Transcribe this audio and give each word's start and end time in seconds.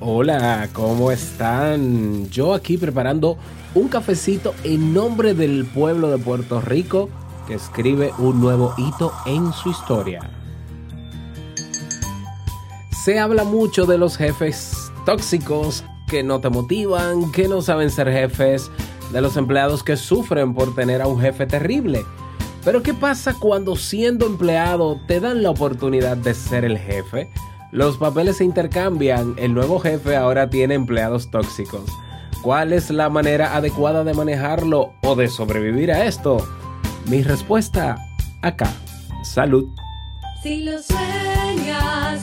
Hola, 0.00 0.68
¿cómo 0.74 1.10
están? 1.10 2.30
Yo 2.30 2.54
aquí 2.54 2.76
preparando 2.76 3.36
un 3.74 3.88
cafecito 3.88 4.54
en 4.62 4.94
nombre 4.94 5.34
del 5.34 5.66
pueblo 5.66 6.08
de 6.08 6.18
Puerto 6.18 6.60
Rico 6.60 7.08
que 7.48 7.54
escribe 7.54 8.12
un 8.18 8.40
nuevo 8.40 8.74
hito 8.78 9.12
en 9.26 9.52
su 9.52 9.70
historia. 9.70 10.20
Se 13.04 13.18
habla 13.18 13.42
mucho 13.42 13.86
de 13.86 13.98
los 13.98 14.16
jefes 14.16 14.92
tóxicos 15.04 15.84
que 16.06 16.22
no 16.22 16.40
te 16.40 16.48
motivan, 16.48 17.32
que 17.32 17.48
no 17.48 17.60
saben 17.60 17.90
ser 17.90 18.08
jefes, 18.08 18.70
de 19.12 19.20
los 19.20 19.36
empleados 19.36 19.82
que 19.82 19.96
sufren 19.96 20.54
por 20.54 20.76
tener 20.76 21.02
a 21.02 21.08
un 21.08 21.20
jefe 21.20 21.44
terrible. 21.44 22.06
Pero 22.64 22.84
¿qué 22.84 22.94
pasa 22.94 23.34
cuando 23.34 23.74
siendo 23.74 24.26
empleado 24.26 25.00
te 25.08 25.18
dan 25.18 25.42
la 25.42 25.50
oportunidad 25.50 26.16
de 26.16 26.34
ser 26.34 26.64
el 26.64 26.78
jefe? 26.78 27.32
Los 27.70 27.98
papeles 27.98 28.38
se 28.38 28.44
intercambian, 28.44 29.34
el 29.36 29.52
nuevo 29.52 29.78
jefe 29.78 30.16
ahora 30.16 30.48
tiene 30.48 30.74
empleados 30.74 31.30
tóxicos. 31.30 31.82
¿Cuál 32.42 32.72
es 32.72 32.90
la 32.90 33.10
manera 33.10 33.56
adecuada 33.56 34.04
de 34.04 34.14
manejarlo 34.14 34.94
o 35.02 35.14
de 35.16 35.28
sobrevivir 35.28 35.92
a 35.92 36.06
esto? 36.06 36.38
Mi 37.06 37.22
respuesta, 37.22 37.98
acá. 38.42 38.72
Salud. 39.22 39.66
Si 40.42 40.62
lo 40.62 40.80
sueñas, 40.80 42.22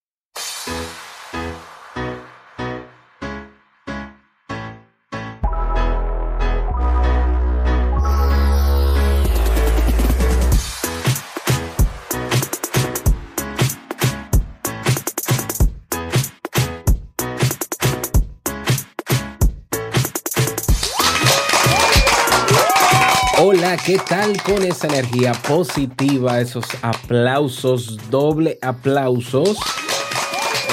¿Qué 23.77 23.97
tal 23.97 24.41
con 24.43 24.63
esa 24.63 24.87
energía 24.87 25.31
positiva? 25.33 26.41
Esos 26.41 26.65
aplausos, 26.81 27.97
doble 28.09 28.57
aplausos. 28.61 29.57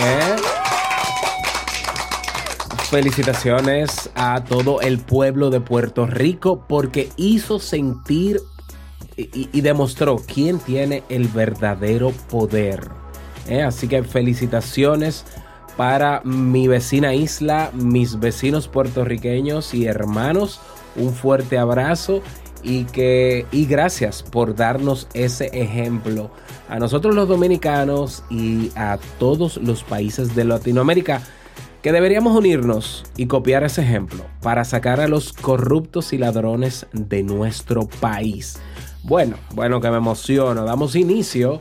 ¿Eh? 0.04 0.36
Felicitaciones 2.90 4.10
a 4.14 4.42
todo 4.44 4.80
el 4.80 4.98
pueblo 4.98 5.50
de 5.50 5.60
Puerto 5.60 6.06
Rico 6.06 6.64
porque 6.68 7.10
hizo 7.16 7.60
sentir 7.60 8.40
y, 9.16 9.48
y 9.52 9.60
demostró 9.60 10.16
quién 10.16 10.58
tiene 10.58 11.04
el 11.08 11.28
verdadero 11.28 12.10
poder. 12.30 12.88
¿Eh? 13.48 13.62
Así 13.62 13.86
que 13.86 14.02
felicitaciones 14.02 15.24
para 15.76 16.20
mi 16.24 16.66
vecina 16.66 17.14
isla, 17.14 17.70
mis 17.74 18.18
vecinos 18.18 18.66
puertorriqueños 18.66 19.72
y 19.72 19.86
hermanos. 19.86 20.60
Un 20.96 21.14
fuerte 21.14 21.58
abrazo 21.58 22.22
y 22.62 22.84
que 22.84 23.46
y 23.52 23.66
gracias 23.66 24.22
por 24.22 24.54
darnos 24.54 25.08
ese 25.14 25.46
ejemplo 25.52 26.30
a 26.68 26.78
nosotros 26.78 27.14
los 27.14 27.28
dominicanos 27.28 28.24
y 28.30 28.70
a 28.76 28.98
todos 29.18 29.56
los 29.58 29.84
países 29.84 30.34
de 30.34 30.44
Latinoamérica 30.44 31.22
que 31.82 31.92
deberíamos 31.92 32.36
unirnos 32.36 33.04
y 33.16 33.26
copiar 33.26 33.64
ese 33.64 33.82
ejemplo 33.82 34.24
para 34.42 34.64
sacar 34.64 35.00
a 35.00 35.08
los 35.08 35.32
corruptos 35.32 36.12
y 36.12 36.18
ladrones 36.18 36.86
de 36.92 37.22
nuestro 37.22 37.88
país. 38.00 38.58
Bueno, 39.02 39.36
bueno 39.54 39.80
que 39.80 39.90
me 39.90 39.96
emociono. 39.96 40.64
Damos 40.64 40.96
inicio 40.96 41.60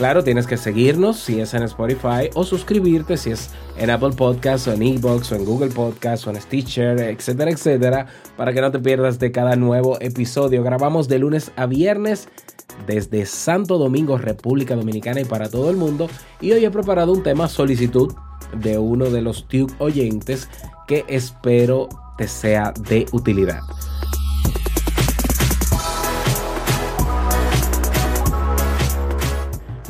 Claro, 0.00 0.24
tienes 0.24 0.46
que 0.46 0.56
seguirnos 0.56 1.18
si 1.18 1.42
es 1.42 1.52
en 1.52 1.62
Spotify 1.64 2.30
o 2.32 2.42
suscribirte 2.42 3.18
si 3.18 3.32
es 3.32 3.50
en 3.76 3.90
Apple 3.90 4.12
Podcasts 4.16 4.66
o 4.66 4.72
en 4.72 4.82
Ebox 4.82 5.30
o 5.30 5.36
en 5.36 5.44
Google 5.44 5.68
Podcasts 5.68 6.26
o 6.26 6.30
en 6.30 6.40
Stitcher, 6.40 6.98
etcétera, 7.00 7.50
etcétera, 7.50 8.06
para 8.34 8.54
que 8.54 8.62
no 8.62 8.70
te 8.70 8.78
pierdas 8.78 9.18
de 9.18 9.30
cada 9.30 9.56
nuevo 9.56 9.98
episodio. 10.00 10.62
Grabamos 10.62 11.06
de 11.06 11.18
lunes 11.18 11.52
a 11.54 11.66
viernes 11.66 12.30
desde 12.86 13.26
Santo 13.26 13.76
Domingo, 13.76 14.16
República 14.16 14.74
Dominicana 14.74 15.20
y 15.20 15.26
para 15.26 15.50
todo 15.50 15.68
el 15.68 15.76
mundo. 15.76 16.08
Y 16.40 16.52
hoy 16.52 16.64
he 16.64 16.70
preparado 16.70 17.12
un 17.12 17.22
tema 17.22 17.46
solicitud 17.46 18.14
de 18.56 18.78
uno 18.78 19.10
de 19.10 19.20
los 19.20 19.48
Tube 19.48 19.70
oyentes 19.80 20.48
que 20.88 21.04
espero 21.08 21.90
te 22.16 22.26
sea 22.26 22.72
de 22.88 23.04
utilidad. 23.12 23.60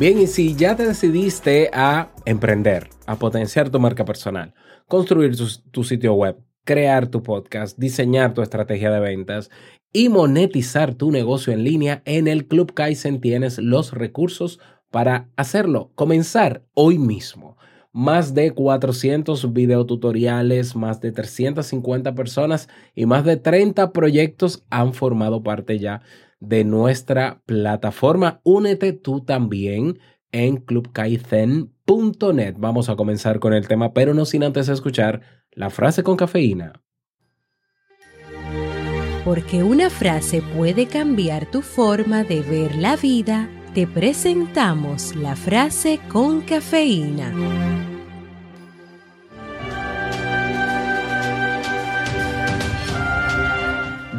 Bien, 0.01 0.19
y 0.19 0.27
si 0.29 0.57
ya 0.57 0.77
te 0.77 0.87
decidiste 0.87 1.69
a 1.75 2.09
emprender, 2.25 2.89
a 3.05 3.17
potenciar 3.17 3.69
tu 3.69 3.79
marca 3.79 4.07
personal, 4.07 4.55
construir 4.89 5.37
tu, 5.71 5.85
sitio 5.85 6.15
web, 6.15 6.39
crear 6.65 7.09
tu 7.09 7.23
podcast, 7.23 7.79
diseñar 7.79 8.33
tu 8.33 8.41
estrategia 8.41 8.91
de 8.91 8.99
ventas 8.99 9.51
y 9.93 10.09
monetizar 10.09 10.95
tu 10.95 11.11
negocio 11.11 11.53
en 11.53 11.65
línea, 11.65 12.01
en 12.07 12.29
el 12.29 12.47
Club 12.47 12.73
Kaizen 12.73 13.21
tienes 13.21 13.59
los 13.59 13.93
recursos 13.93 14.59
para 14.91 15.29
hacerlo. 15.37 15.93
Comenzar 15.97 16.65
hoy 16.73 16.97
mismo. 16.99 17.59
Más 17.93 18.33
de 18.33 18.53
400 18.53 19.53
videotutoriales, 19.53 20.77
más 20.77 21.03
de 21.03 21.13
350 21.13 22.15
personas 22.15 22.71
y 22.95 23.05
más 23.05 23.27
de 23.27 23.37
30 23.37 23.93
proyectos 23.93 24.65
han 24.71 24.95
formado 24.95 25.43
parte 25.43 25.79
ya 25.79 26.01
de 26.41 26.65
nuestra 26.65 27.43
plataforma. 27.47 28.41
Únete 28.43 28.93
tú 28.93 29.21
también 29.21 29.99
en 30.33 30.57
clubkaizen.net. 30.57 32.55
Vamos 32.59 32.89
a 32.89 32.97
comenzar 32.97 33.39
con 33.39 33.53
el 33.53 33.69
tema, 33.69 33.93
pero 33.93 34.15
no 34.15 34.25
sin 34.25 34.43
antes 34.43 34.69
escuchar 34.69 35.21
la 35.53 35.71
frase 35.71 36.03
con 36.03 36.17
cafeína. 36.17 36.73
Porque 39.25 39.63
una 39.63 39.91
frase 39.91 40.43
puede 40.57 40.87
cambiar 40.87 41.51
tu 41.51 41.61
forma 41.61 42.25
de 42.25 42.41
ver 42.41 42.75
la 42.77 42.97
vida, 42.97 43.51
te 43.75 43.87
presentamos 43.87 45.15
la 45.15 45.37
frase 45.37 46.01
con 46.09 46.41
cafeína. 46.41 47.90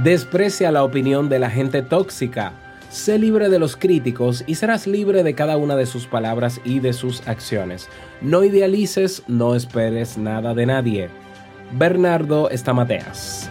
Desprecia 0.03 0.71
la 0.71 0.83
opinión 0.83 1.29
de 1.29 1.37
la 1.37 1.51
gente 1.51 1.83
tóxica. 1.83 2.53
Sé 2.89 3.19
libre 3.19 3.49
de 3.49 3.59
los 3.59 3.77
críticos 3.77 4.43
y 4.47 4.55
serás 4.55 4.87
libre 4.87 5.21
de 5.21 5.35
cada 5.35 5.57
una 5.57 5.75
de 5.75 5.85
sus 5.85 6.07
palabras 6.07 6.59
y 6.65 6.79
de 6.79 6.91
sus 6.93 7.27
acciones. 7.27 7.87
No 8.19 8.43
idealices, 8.43 9.21
no 9.27 9.53
esperes 9.53 10.17
nada 10.17 10.55
de 10.55 10.65
nadie. 10.65 11.09
Bernardo 11.73 12.49
Estamateas. 12.49 13.47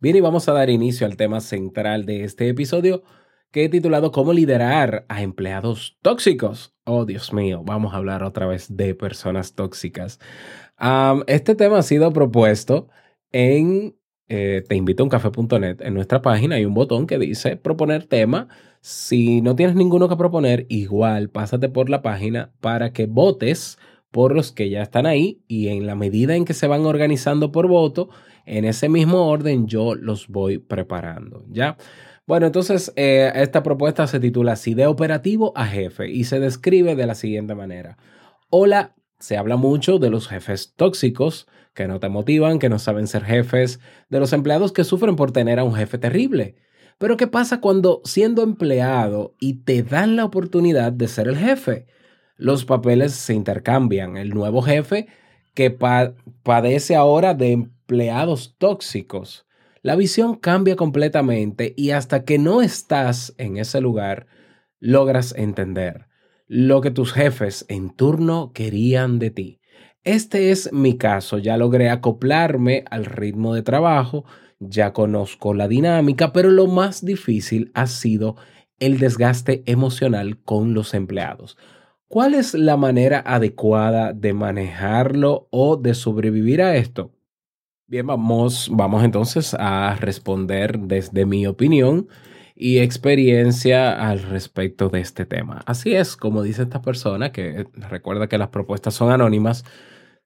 Bien, 0.00 0.16
y 0.16 0.20
vamos 0.20 0.50
a 0.50 0.52
dar 0.52 0.68
inicio 0.68 1.06
al 1.06 1.16
tema 1.16 1.40
central 1.40 2.04
de 2.04 2.24
este 2.24 2.50
episodio 2.50 3.04
que 3.50 3.64
he 3.64 3.68
titulado 3.68 4.12
¿Cómo 4.12 4.32
liderar 4.32 5.04
a 5.08 5.22
empleados 5.22 5.98
tóxicos? 6.02 6.74
Oh, 6.84 7.04
Dios 7.04 7.32
mío, 7.32 7.62
vamos 7.64 7.94
a 7.94 7.96
hablar 7.96 8.22
otra 8.22 8.46
vez 8.46 8.76
de 8.76 8.94
personas 8.94 9.54
tóxicas. 9.54 10.18
Este 11.26 11.54
tema 11.54 11.78
ha 11.78 11.82
sido 11.82 12.12
propuesto 12.12 12.88
en 13.32 13.98
eh, 14.28 14.62
te 14.68 14.76
invito 14.76 15.02
a 15.02 15.06
uncafé.net. 15.06 15.80
En 15.80 15.94
nuestra 15.94 16.20
página 16.20 16.56
hay 16.56 16.66
un 16.66 16.74
botón 16.74 17.06
que 17.06 17.18
dice 17.18 17.56
proponer 17.56 18.04
tema. 18.04 18.48
Si 18.80 19.40
no 19.40 19.56
tienes 19.56 19.74
ninguno 19.74 20.08
que 20.08 20.16
proponer, 20.16 20.66
igual 20.68 21.30
pásate 21.30 21.68
por 21.68 21.88
la 21.88 22.02
página 22.02 22.52
para 22.60 22.92
que 22.92 23.06
votes 23.06 23.78
por 24.10 24.34
los 24.34 24.52
que 24.52 24.70
ya 24.70 24.82
están 24.82 25.06
ahí 25.06 25.42
y 25.48 25.68
en 25.68 25.86
la 25.86 25.94
medida 25.94 26.36
en 26.36 26.44
que 26.44 26.54
se 26.54 26.66
van 26.66 26.84
organizando 26.84 27.52
por 27.52 27.68
voto, 27.68 28.08
en 28.46 28.64
ese 28.64 28.88
mismo 28.88 29.28
orden 29.28 29.66
yo 29.66 29.94
los 29.94 30.28
voy 30.28 30.58
preparando, 30.58 31.44
¿ya? 31.50 31.76
Bueno, 32.28 32.44
entonces 32.44 32.92
eh, 32.96 33.32
esta 33.36 33.62
propuesta 33.62 34.06
se 34.06 34.20
titula 34.20 34.52
así, 34.52 34.74
de 34.74 34.86
operativo 34.86 35.54
a 35.56 35.64
jefe 35.66 36.10
y 36.10 36.24
se 36.24 36.40
describe 36.40 36.94
de 36.94 37.06
la 37.06 37.14
siguiente 37.14 37.54
manera. 37.54 37.96
Hola, 38.50 38.94
se 39.18 39.38
habla 39.38 39.56
mucho 39.56 39.98
de 39.98 40.10
los 40.10 40.28
jefes 40.28 40.74
tóxicos 40.76 41.48
que 41.72 41.88
no 41.88 42.00
te 42.00 42.10
motivan, 42.10 42.58
que 42.58 42.68
no 42.68 42.78
saben 42.78 43.06
ser 43.06 43.24
jefes, 43.24 43.80
de 44.10 44.20
los 44.20 44.34
empleados 44.34 44.72
que 44.72 44.84
sufren 44.84 45.16
por 45.16 45.32
tener 45.32 45.58
a 45.58 45.64
un 45.64 45.74
jefe 45.74 45.96
terrible. 45.96 46.56
Pero 46.98 47.16
¿qué 47.16 47.28
pasa 47.28 47.62
cuando 47.62 48.02
siendo 48.04 48.42
empleado 48.42 49.34
y 49.40 49.62
te 49.64 49.82
dan 49.82 50.14
la 50.14 50.26
oportunidad 50.26 50.92
de 50.92 51.08
ser 51.08 51.28
el 51.28 51.36
jefe? 51.38 51.86
Los 52.36 52.66
papeles 52.66 53.14
se 53.14 53.32
intercambian. 53.32 54.18
El 54.18 54.34
nuevo 54.34 54.60
jefe 54.60 55.06
que 55.54 55.70
pa- 55.70 56.12
padece 56.42 56.94
ahora 56.94 57.32
de 57.32 57.52
empleados 57.52 58.54
tóxicos. 58.58 59.47
La 59.82 59.96
visión 59.96 60.36
cambia 60.36 60.76
completamente 60.76 61.74
y 61.76 61.90
hasta 61.90 62.24
que 62.24 62.38
no 62.38 62.62
estás 62.62 63.34
en 63.38 63.56
ese 63.56 63.80
lugar, 63.80 64.26
logras 64.80 65.34
entender 65.36 66.06
lo 66.46 66.80
que 66.80 66.90
tus 66.90 67.12
jefes 67.12 67.66
en 67.68 67.90
turno 67.90 68.52
querían 68.54 69.18
de 69.18 69.30
ti. 69.30 69.60
Este 70.02 70.50
es 70.50 70.72
mi 70.72 70.96
caso, 70.96 71.38
ya 71.38 71.56
logré 71.58 71.90
acoplarme 71.90 72.84
al 72.90 73.04
ritmo 73.04 73.54
de 73.54 73.62
trabajo, 73.62 74.24
ya 74.58 74.92
conozco 74.92 75.52
la 75.52 75.68
dinámica, 75.68 76.32
pero 76.32 76.50
lo 76.50 76.66
más 76.66 77.04
difícil 77.04 77.70
ha 77.74 77.86
sido 77.86 78.36
el 78.78 78.98
desgaste 78.98 79.62
emocional 79.66 80.38
con 80.42 80.72
los 80.72 80.94
empleados. 80.94 81.58
¿Cuál 82.08 82.32
es 82.34 82.54
la 82.54 82.78
manera 82.78 83.22
adecuada 83.26 84.14
de 84.14 84.32
manejarlo 84.32 85.48
o 85.50 85.76
de 85.76 85.92
sobrevivir 85.92 86.62
a 86.62 86.76
esto? 86.76 87.17
Bien, 87.90 88.06
vamos, 88.06 88.68
vamos 88.70 89.02
entonces 89.02 89.54
a 89.58 89.94
responder 89.98 90.78
desde 90.78 91.24
mi 91.24 91.46
opinión 91.46 92.06
y 92.54 92.80
experiencia 92.80 94.10
al 94.10 94.22
respecto 94.24 94.90
de 94.90 95.00
este 95.00 95.24
tema. 95.24 95.62
Así 95.64 95.94
es, 95.94 96.14
como 96.14 96.42
dice 96.42 96.64
esta 96.64 96.82
persona, 96.82 97.32
que 97.32 97.64
recuerda 97.72 98.28
que 98.28 98.36
las 98.36 98.48
propuestas 98.48 98.92
son 98.92 99.10
anónimas, 99.10 99.64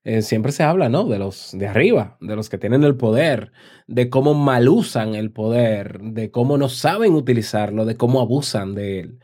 eh, 0.03 0.23
siempre 0.23 0.51
se 0.51 0.65
habla, 0.65 0.89
¿no? 0.89 1.05
De 1.05 1.21
los 1.21 1.53
de 1.57 1.69
arriba, 1.69 2.19
de 2.21 2.35
los 2.35 2.49
que 2.49 2.59
tienen 2.59 2.83
el 2.83 2.97
poder, 2.97 3.53
de 3.87 4.11
cómo 4.11 4.35
malusan 4.35 5.15
el 5.15 5.31
poder, 5.31 6.01
de 6.01 6.33
cómo 6.33 6.59
no 6.59 6.69
saben 6.69 7.15
utilizarlo, 7.15 7.85
de 7.85 7.97
cómo 7.97 8.21
abusan 8.21 8.75
de 8.75 9.01
él. 9.01 9.21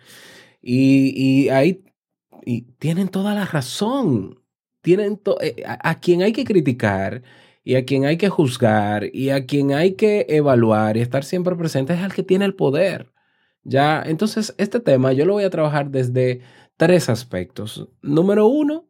Y, 0.63 1.13
y 1.17 1.49
ahí 1.51 1.85
y 2.45 2.63
tienen 2.79 3.09
toda 3.09 3.35
la 3.35 3.47
razón. 3.47 4.43
Tienen 4.83 5.21
eh, 5.41 5.65
a, 5.67 5.91
a 5.91 6.01
quien 6.01 6.23
hay 6.23 6.33
que 6.33 6.45
criticar 6.45 7.23
y 7.69 7.77
a 7.77 7.85
quien 7.85 8.07
hay 8.07 8.17
que 8.17 8.31
juzgar 8.31 9.15
y 9.15 9.29
a 9.29 9.45
quien 9.45 9.75
hay 9.75 9.93
que 9.93 10.25
evaluar 10.31 10.97
y 10.97 11.03
estar 11.03 11.23
siempre 11.23 11.55
presente 11.55 11.93
es 11.93 12.01
al 12.01 12.15
que 12.15 12.23
tiene 12.23 12.47
el 12.47 12.55
poder. 12.55 13.13
Ya, 13.63 14.03
entonces 14.07 14.55
este 14.57 14.81
tema 14.81 15.13
yo 15.13 15.27
lo 15.27 15.35
voy 15.35 15.45
a 15.45 15.51
trabajar 15.51 15.91
desde 15.91 16.41
tres 16.79 17.11
aspectos. 17.11 17.87
Número 18.01 18.47
uno, 18.47 18.89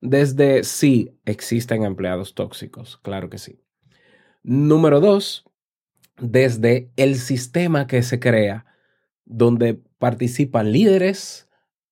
desde 0.00 0.62
si 0.62 1.10
existen 1.24 1.82
empleados 1.82 2.36
tóxicos, 2.36 2.98
claro 2.98 3.30
que 3.30 3.38
sí. 3.38 3.64
Número 4.44 5.00
dos, 5.00 5.44
desde 6.16 6.92
el 6.94 7.16
sistema 7.16 7.88
que 7.88 8.04
se 8.04 8.20
crea 8.20 8.64
donde 9.24 9.82
participan 9.98 10.70
líderes 10.70 11.48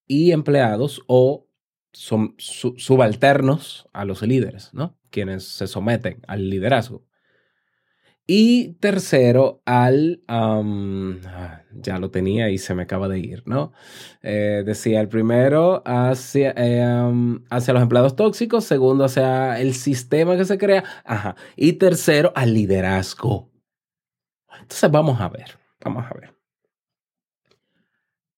y 0.06 0.30
empleados 0.30 1.02
o 1.08 1.48
son 1.92 2.36
su- 2.38 2.74
subalternos 2.78 3.88
a 3.92 4.04
los 4.04 4.22
líderes, 4.22 4.72
¿no? 4.72 4.97
Quienes 5.10 5.44
se 5.44 5.66
someten 5.66 6.20
al 6.26 6.50
liderazgo. 6.50 7.04
Y 8.30 8.74
tercero, 8.74 9.62
al, 9.64 10.22
ah, 10.28 11.62
ya 11.72 11.98
lo 11.98 12.10
tenía 12.10 12.50
y 12.50 12.58
se 12.58 12.74
me 12.74 12.82
acaba 12.82 13.08
de 13.08 13.20
ir, 13.20 13.42
¿no? 13.46 13.72
Eh, 14.22 14.64
decía 14.66 15.00
el 15.00 15.08
primero 15.08 15.82
hacia, 15.86 16.52
eh, 16.54 16.84
hacia 17.48 17.72
los 17.72 17.82
empleados 17.82 18.16
tóxicos, 18.16 18.64
segundo 18.64 19.04
hacia 19.04 19.58
el 19.58 19.72
sistema 19.72 20.36
que 20.36 20.44
se 20.44 20.58
crea, 20.58 20.84
ajá. 21.06 21.36
Y 21.56 21.74
tercero, 21.74 22.30
al 22.34 22.52
liderazgo. 22.52 23.50
Entonces 24.60 24.90
vamos 24.90 25.22
a 25.22 25.30
ver, 25.30 25.58
vamos 25.82 26.04
a 26.04 26.12
ver. 26.12 26.34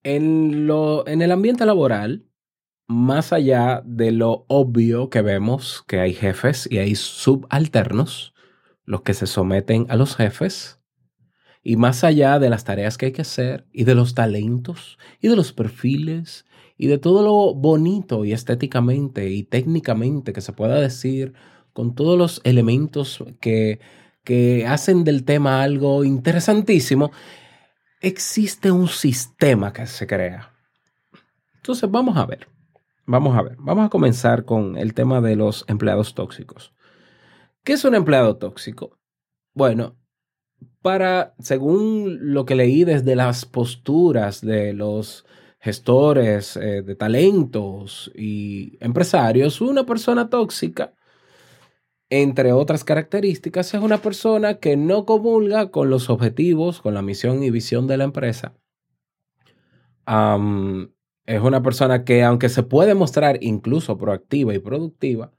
En, 0.04 0.68
lo, 0.68 1.04
en 1.08 1.20
el 1.20 1.32
ambiente 1.32 1.66
laboral, 1.66 2.29
más 2.90 3.32
allá 3.32 3.82
de 3.84 4.10
lo 4.10 4.46
obvio 4.48 5.10
que 5.10 5.22
vemos 5.22 5.84
que 5.86 6.00
hay 6.00 6.12
jefes 6.12 6.66
y 6.68 6.78
hay 6.78 6.96
subalternos, 6.96 8.34
los 8.84 9.02
que 9.02 9.14
se 9.14 9.28
someten 9.28 9.86
a 9.90 9.94
los 9.94 10.16
jefes, 10.16 10.80
y 11.62 11.76
más 11.76 12.02
allá 12.02 12.40
de 12.40 12.50
las 12.50 12.64
tareas 12.64 12.98
que 12.98 13.06
hay 13.06 13.12
que 13.12 13.22
hacer 13.22 13.64
y 13.72 13.84
de 13.84 13.94
los 13.94 14.14
talentos 14.14 14.98
y 15.20 15.28
de 15.28 15.36
los 15.36 15.52
perfiles 15.52 16.46
y 16.76 16.88
de 16.88 16.98
todo 16.98 17.22
lo 17.22 17.54
bonito 17.54 18.24
y 18.24 18.32
estéticamente 18.32 19.30
y 19.30 19.44
técnicamente 19.44 20.32
que 20.32 20.40
se 20.40 20.52
pueda 20.52 20.80
decir 20.80 21.34
con 21.72 21.94
todos 21.94 22.18
los 22.18 22.40
elementos 22.42 23.22
que, 23.40 23.78
que 24.24 24.66
hacen 24.66 25.04
del 25.04 25.24
tema 25.24 25.62
algo 25.62 26.02
interesantísimo, 26.02 27.12
existe 28.00 28.72
un 28.72 28.88
sistema 28.88 29.72
que 29.72 29.86
se 29.86 30.08
crea. 30.08 30.52
Entonces 31.54 31.88
vamos 31.88 32.16
a 32.16 32.26
ver, 32.26 32.48
vamos 33.10 33.36
a 33.36 33.42
ver, 33.42 33.56
vamos 33.58 33.86
a 33.86 33.88
comenzar 33.88 34.44
con 34.44 34.76
el 34.76 34.94
tema 34.94 35.20
de 35.20 35.34
los 35.34 35.64
empleados 35.66 36.14
tóxicos. 36.14 36.72
¿Qué 37.64 37.72
es 37.72 37.84
un 37.84 37.94
empleado 37.94 38.36
tóxico? 38.36 38.98
Bueno, 39.52 39.96
para, 40.80 41.34
según 41.40 42.32
lo 42.32 42.44
que 42.44 42.54
leí 42.54 42.84
desde 42.84 43.16
las 43.16 43.44
posturas 43.46 44.40
de 44.40 44.72
los 44.72 45.26
gestores 45.58 46.56
eh, 46.56 46.82
de 46.82 46.94
talentos 46.94 48.12
y 48.14 48.78
empresarios, 48.80 49.60
una 49.60 49.84
persona 49.84 50.30
tóxica, 50.30 50.94
entre 52.10 52.52
otras 52.52 52.84
características, 52.84 53.74
es 53.74 53.80
una 53.80 53.98
persona 53.98 54.58
que 54.58 54.76
no 54.76 55.04
comulga 55.04 55.70
con 55.70 55.90
los 55.90 56.10
objetivos, 56.10 56.80
con 56.80 56.94
la 56.94 57.02
misión 57.02 57.42
y 57.42 57.50
visión 57.50 57.86
de 57.88 57.96
la 57.96 58.04
empresa. 58.04 58.54
Am, 60.06 60.92
es 61.36 61.42
una 61.42 61.62
persona 61.62 62.04
que, 62.04 62.22
aunque 62.24 62.48
se 62.48 62.62
puede 62.62 62.94
mostrar 62.94 63.38
incluso 63.42 63.96
proactiva 63.98 64.54
y 64.54 64.58
productiva, 64.58 65.32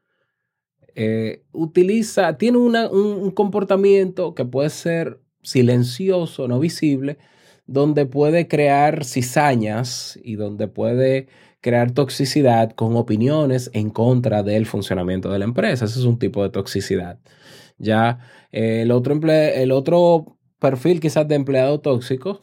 eh, 0.95 1.43
utiliza, 1.51 2.37
tiene 2.37 2.57
una- 2.57 2.89
un, 2.89 3.31
comportamiento 3.31 4.35
que 4.35 4.45
puede 4.45 4.69
ser 4.69 5.21
silencioso, 5.43 6.47
no 6.47 6.59
visible, 6.59 7.17
donde 7.65 8.05
puede 8.05 8.47
crear 8.47 9.05
cizañas 9.05 10.19
y 10.23 10.35
donde 10.35 10.67
puede 10.67 11.27
crear 11.61 11.91
toxicidad 11.91 12.71
con 12.71 12.95
opiniones 12.97 13.69
en 13.73 13.89
contra 13.91 14.43
del 14.43 14.65
funcionamiento 14.65 15.29
de 15.31 15.39
la 15.39 15.45
empresa. 15.45 15.85
Ese 15.85 15.99
es 15.99 16.05
un 16.05 16.19
tipo 16.19 16.43
de 16.43 16.49
toxicidad. 16.49 17.19
Ya 17.77 18.19
eh, 18.51 18.81
el, 18.83 18.91
otro 18.91 19.15
emple- 19.15 19.53
el 19.55 19.71
otro 19.71 20.37
perfil 20.59 20.99
quizás 20.99 21.27
de 21.27 21.35
empleado 21.35 21.79
tóxico, 21.81 22.41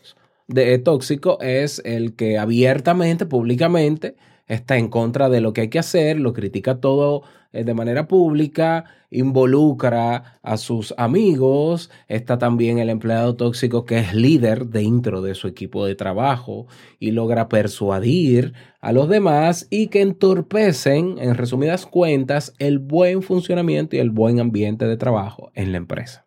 de, 0.48 0.74
eh, 0.74 0.78
tóxico 0.78 1.38
es 1.40 1.80
el 1.84 2.16
que 2.16 2.38
abiertamente, 2.38 3.26
públicamente, 3.26 4.16
está 4.46 4.78
en 4.78 4.88
contra 4.88 5.28
de 5.28 5.40
lo 5.40 5.52
que 5.52 5.62
hay 5.62 5.68
que 5.68 5.78
hacer, 5.78 6.18
lo 6.18 6.32
critica 6.32 6.80
todo 6.80 7.22
eh, 7.52 7.64
de 7.64 7.74
manera 7.74 8.08
pública, 8.08 8.84
involucra 9.10 10.38
a 10.42 10.56
sus 10.56 10.94
amigos, 10.96 11.90
está 12.08 12.38
también 12.38 12.78
el 12.78 12.90
empleado 12.90 13.36
tóxico 13.36 13.84
que 13.84 13.98
es 13.98 14.14
líder 14.14 14.66
dentro 14.66 15.22
de 15.22 15.34
su 15.34 15.48
equipo 15.48 15.86
de 15.86 15.94
trabajo 15.94 16.66
y 16.98 17.12
logra 17.12 17.48
persuadir 17.48 18.54
a 18.80 18.92
los 18.92 19.08
demás 19.08 19.66
y 19.70 19.88
que 19.88 20.02
entorpecen, 20.02 21.16
en 21.18 21.34
resumidas 21.34 21.86
cuentas, 21.86 22.54
el 22.58 22.78
buen 22.78 23.22
funcionamiento 23.22 23.96
y 23.96 24.00
el 24.00 24.10
buen 24.10 24.40
ambiente 24.40 24.86
de 24.86 24.96
trabajo 24.96 25.50
en 25.54 25.72
la 25.72 25.78
empresa. 25.78 26.24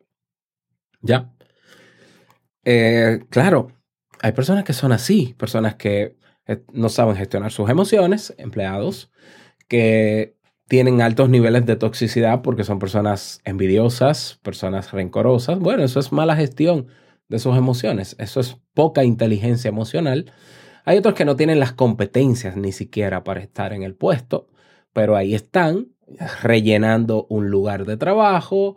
¿Ya? 1.02 1.32
Eh, 2.64 3.20
claro, 3.30 3.70
hay 4.22 4.32
personas 4.34 4.64
que 4.64 4.74
son 4.74 4.92
así, 4.92 5.36
personas 5.38 5.76
que 5.76 6.18
eh, 6.48 6.64
no 6.72 6.90
saben 6.90 7.16
gestionar 7.16 7.52
sus 7.52 7.70
emociones, 7.70 8.34
empleados 8.38 9.12
que 9.68 10.36
tienen 10.68 11.02
altos 11.02 11.30
niveles 11.30 11.66
de 11.66 11.76
toxicidad 11.76 12.42
porque 12.42 12.64
son 12.64 12.80
personas 12.80 13.42
envidiosas, 13.46 14.40
personas 14.42 14.92
rencorosas. 14.92 15.60
Bueno, 15.60 15.84
eso 15.84 16.00
es 16.00 16.12
mala 16.12 16.36
gestión 16.36 16.88
de 17.30 17.40
sus 17.40 17.58
emociones, 17.58 18.16
eso 18.20 18.40
es 18.40 18.58
poca 18.74 19.04
inteligencia 19.04 19.70
emocional. 19.70 20.32
Hay 20.86 20.98
otros 20.98 21.14
que 21.14 21.26
no 21.26 21.36
tienen 21.36 21.60
las 21.60 21.74
competencias 21.74 22.58
ni 22.58 22.72
siquiera 22.72 23.24
para 23.24 23.40
estar 23.40 23.74
en 23.74 23.84
el 23.84 23.96
puesto, 23.96 24.48
pero 24.94 25.16
ahí 25.16 25.36
están 25.36 25.88
rellenando 26.42 27.26
un 27.30 27.50
lugar 27.50 27.86
de 27.86 27.98
trabajo, 27.98 28.76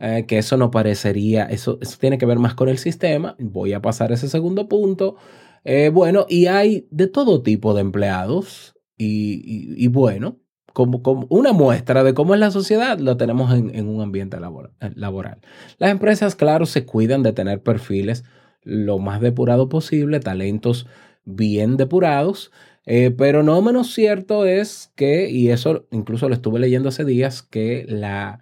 eh, 0.00 0.24
que 0.26 0.38
eso 0.38 0.56
no 0.56 0.70
parecería, 0.70 1.44
eso, 1.44 1.78
eso 1.80 1.96
tiene 1.98 2.18
que 2.18 2.26
ver 2.26 2.38
más 2.38 2.54
con 2.54 2.68
el 2.68 2.78
sistema. 2.78 3.36
Voy 3.38 3.72
a 3.72 3.82
pasar 3.82 4.12
ese 4.12 4.28
segundo 4.28 4.68
punto. 4.68 5.16
Eh, 5.64 5.90
bueno, 5.92 6.26
y 6.28 6.46
hay 6.46 6.86
de 6.90 7.06
todo 7.08 7.42
tipo 7.42 7.74
de 7.74 7.80
empleados 7.80 8.74
y, 8.96 9.74
y- 9.84 9.88
bueno, 9.88 10.38
como, 10.72 11.02
como 11.02 11.26
una 11.30 11.52
muestra 11.52 12.04
de 12.04 12.14
cómo 12.14 12.34
es 12.34 12.40
la 12.40 12.50
sociedad, 12.50 12.98
lo 12.98 13.16
tenemos 13.16 13.52
en, 13.52 13.74
en 13.74 13.88
un 13.88 14.00
ambiente 14.02 14.36
eh, 14.36 14.90
laboral. 14.94 15.40
Las 15.78 15.90
empresas, 15.90 16.34
claro, 16.36 16.66
se 16.66 16.84
cuidan 16.84 17.22
de 17.22 17.32
tener 17.32 17.62
perfiles 17.62 18.24
lo 18.62 18.98
más 18.98 19.20
depurado 19.20 19.68
posible, 19.68 20.20
talentos 20.20 20.86
bien 21.24 21.76
depurados, 21.76 22.52
pero 22.84 23.42
no 23.42 23.60
menos 23.62 23.92
cierto 23.92 24.44
es 24.44 24.92
que, 24.94 25.28
y 25.30 25.50
eso 25.50 25.86
incluso 25.90 26.28
lo 26.28 26.34
estuve 26.34 26.60
leyendo 26.60 26.88
hace 26.88 27.04
días, 27.04 27.42
que 27.42 27.84
la, 27.88 28.38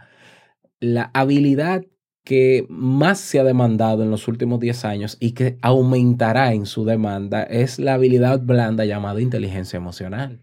la 0.85 1.11
habilidad 1.15 1.85
que 2.25 2.67
más 2.69 3.19
se 3.21 3.39
ha 3.39 3.45
demandado 3.45 4.03
en 4.03 4.11
los 4.11 4.29
últimos 4.29 4.61
10 4.61 4.85
años 4.85 5.17
y 5.21 5.33
que 5.33 5.59
aumentará 5.63 6.53
en 6.53 6.67
su 6.67 6.85
demanda 6.85 7.43
es 7.43 7.79
la 7.79 7.95
habilidad 7.95 8.41
blanda 8.41 8.85
llamada 8.85 9.21
inteligencia 9.21 9.77
emocional. 9.77 10.41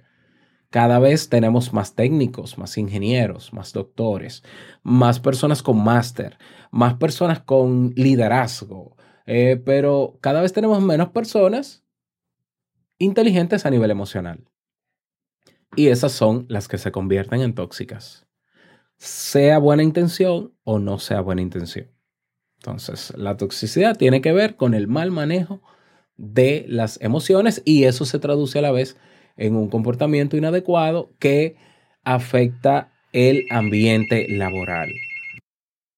Cada 0.69 0.99
vez 0.99 1.29
tenemos 1.29 1.73
más 1.73 1.95
técnicos, 1.95 2.57
más 2.57 2.77
ingenieros, 2.77 3.51
más 3.51 3.73
doctores, 3.73 4.43
más 4.83 5.19
personas 5.19 5.61
con 5.61 5.83
máster, 5.83 6.37
más 6.71 6.93
personas 6.95 7.41
con 7.41 7.91
liderazgo, 7.95 8.95
eh, 9.25 9.61
pero 9.63 10.17
cada 10.21 10.41
vez 10.41 10.53
tenemos 10.53 10.81
menos 10.81 11.09
personas 11.09 11.83
inteligentes 12.99 13.65
a 13.65 13.69
nivel 13.69 13.91
emocional. 13.91 14.47
Y 15.75 15.87
esas 15.87 16.11
son 16.11 16.45
las 16.47 16.67
que 16.67 16.77
se 16.77 16.91
convierten 16.91 17.41
en 17.41 17.53
tóxicas. 17.53 18.27
Sea 19.01 19.57
buena 19.57 19.81
intención 19.81 20.53
o 20.63 20.77
no 20.77 20.99
sea 20.99 21.21
buena 21.21 21.41
intención. 21.41 21.87
Entonces, 22.59 23.11
la 23.17 23.35
toxicidad 23.35 23.97
tiene 23.97 24.21
que 24.21 24.31
ver 24.31 24.55
con 24.57 24.75
el 24.75 24.87
mal 24.87 25.09
manejo 25.09 25.59
de 26.17 26.65
las 26.67 27.01
emociones 27.01 27.63
y 27.65 27.85
eso 27.85 28.05
se 28.05 28.19
traduce 28.19 28.59
a 28.59 28.61
la 28.61 28.71
vez 28.71 28.97
en 29.37 29.55
un 29.55 29.69
comportamiento 29.69 30.37
inadecuado 30.37 31.09
que 31.17 31.55
afecta 32.03 32.93
el 33.11 33.47
ambiente 33.49 34.27
laboral. 34.29 34.91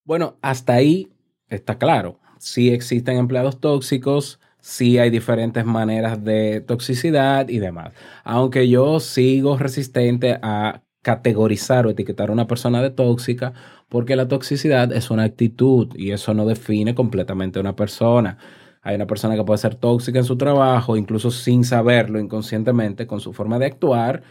Bueno, 0.06 0.38
hasta 0.42 0.76
ahí 0.76 1.12
está 1.50 1.78
claro. 1.78 2.22
Sí 2.40 2.70
existen 2.70 3.18
empleados 3.18 3.60
tóxicos, 3.60 4.40
sí 4.62 4.98
hay 4.98 5.10
diferentes 5.10 5.66
maneras 5.66 6.24
de 6.24 6.62
toxicidad 6.62 7.50
y 7.50 7.60
demás. 7.60 7.94
Aunque 8.24 8.70
yo 8.70 9.02
sigo 9.02 9.58
resistente 9.58 10.40
a 10.42 10.84
categorizar 11.04 11.86
o 11.86 11.92
etiquetar 11.92 12.30
a 12.30 12.34
una 12.34 12.48
persona 12.48 12.82
de 12.82 12.90
tóxica 12.90 13.54
porque 13.90 14.16
la 14.16 14.28
toxicidad 14.28 14.92
es 14.92 15.12
una 15.12 15.24
actitud 15.24 15.90
y 15.96 16.12
eso 16.12 16.34
no 16.34 16.48
define 16.48 16.96
completamente 16.96 17.60
a 17.60 17.62
una 17.62 17.76
persona. 17.76 18.40
Hay 18.82 18.96
una 18.96 19.06
persona 19.06 19.36
que 19.36 19.44
puede 19.44 19.60
ser 19.60 19.76
tóxica 19.76 20.18
en 20.18 20.26
su 20.26 20.38
trabajo, 20.38 20.98
incluso 20.98 21.30
sin 21.30 21.64
saberlo 21.64 22.20
inconscientemente, 22.20 23.06
con 23.06 23.20
su 23.20 23.34
forma 23.34 23.60
de 23.60 23.68
actuar 23.68 24.24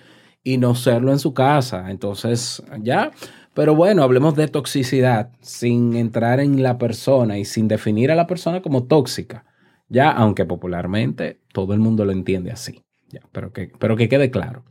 y 0.43 0.59
no 0.59 0.75
serlo 0.75 1.13
en 1.13 1.21
su 1.21 1.33
casa. 1.33 1.91
Entonces, 1.91 2.63
ya. 2.81 3.13
Pero 3.55 3.77
bueno, 3.77 4.03
hablemos 4.03 4.35
de 4.35 4.49
toxicidad 4.49 5.31
sin 5.41 5.95
entrar 5.95 6.41
en 6.41 6.63
la 6.63 6.79
persona 6.79 7.39
y 7.39 7.45
sin 7.45 7.69
definir 7.69 8.11
a 8.11 8.17
la 8.17 8.27
persona 8.27 8.63
como 8.63 8.85
tóxica. 8.85 9.45
Ya, 9.89 10.11
aunque 10.11 10.45
popularmente 10.45 11.39
todo 11.53 11.73
el 11.75 11.81
mundo 11.81 12.05
lo 12.05 12.13
entiende 12.13 12.51
así. 12.51 12.83
Ya, 13.11 13.21
pero 13.31 13.53
que, 13.53 13.71
pero 13.79 13.97
que 13.97 14.09
quede 14.09 14.31
claro. 14.31 14.65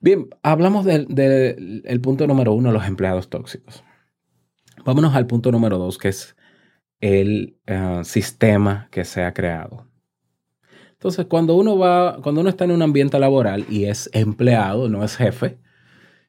Bien, 0.00 0.28
hablamos 0.42 0.84
del 0.84 1.06
del- 1.08 1.82
el 1.84 2.00
punto 2.00 2.26
número 2.26 2.52
uno, 2.52 2.70
los 2.72 2.86
empleados 2.86 3.28
tóxicos. 3.28 3.82
Vámonos 4.84 5.14
al 5.14 5.26
punto 5.26 5.50
número 5.50 5.78
dos, 5.78 5.98
que 5.98 6.08
es 6.08 6.36
el 7.00 7.56
eh, 7.66 8.00
sistema 8.04 8.88
que 8.90 9.04
se 9.04 9.22
ha 9.24 9.34
creado. 9.34 9.86
Entonces, 10.92 11.26
cuando 11.26 11.56
uno 11.56 11.78
va, 11.78 12.20
cuando 12.22 12.40
uno 12.40 12.50
está 12.50 12.64
en 12.64 12.72
un 12.72 12.82
ambiente 12.82 13.18
laboral 13.18 13.64
y 13.70 13.84
es 13.84 14.10
empleado, 14.12 14.88
no 14.88 15.04
es 15.04 15.16
jefe, 15.16 15.58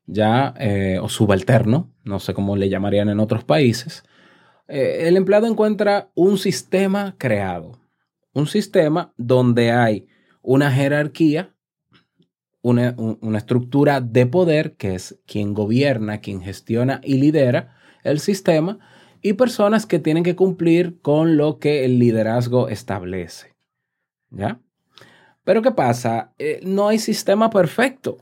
ya, 0.06 0.54
eh, 0.60 1.00
o 1.02 1.10
subalterno, 1.10 1.92
no 2.04 2.20
sé 2.20 2.34
cómo 2.34 2.56
le 2.56 2.70
llamarían 2.70 3.10
en 3.10 3.20
otros 3.20 3.44
países, 3.44 4.04
eh, 4.68 5.08
el 5.08 5.18
empleado 5.18 5.48
encuentra 5.48 6.12
un 6.16 6.38
sistema 6.38 7.16
creado. 7.18 7.80
Un 8.34 8.48
sistema 8.48 9.14
donde 9.18 9.72
hay 9.72 10.08
una 10.42 10.72
jerarquía, 10.72 11.56
una, 12.62 12.94
un- 12.98 13.18
una 13.22 13.38
estructura 13.38 14.01
de 14.01 14.25
poder, 14.25 14.75
que 14.75 14.96
es 14.96 15.20
quien 15.25 15.54
gobierna, 15.54 16.20
quien 16.20 16.42
gestiona 16.42 17.01
y 17.04 17.16
lidera 17.16 17.75
el 18.04 18.20
sistema, 18.20 18.80
y 19.22 19.34
personas 19.34 19.86
que 19.86 20.00
tienen 20.00 20.24
que 20.24 20.36
cumplir 20.36 21.00
con 21.01 21.38
lo 21.38 21.60
que 21.60 21.86
el 21.86 22.00
liderazgo 22.00 22.70
establece. 22.70 23.56
¿Ya? 24.32 24.60
Pero 25.44 25.62
¿qué 25.62 25.72
pasa? 25.72 26.34
Eh, 26.39 26.60
no 26.63 26.88
hay 26.89 27.00
sistema 27.00 27.50
perfecto. 27.50 28.18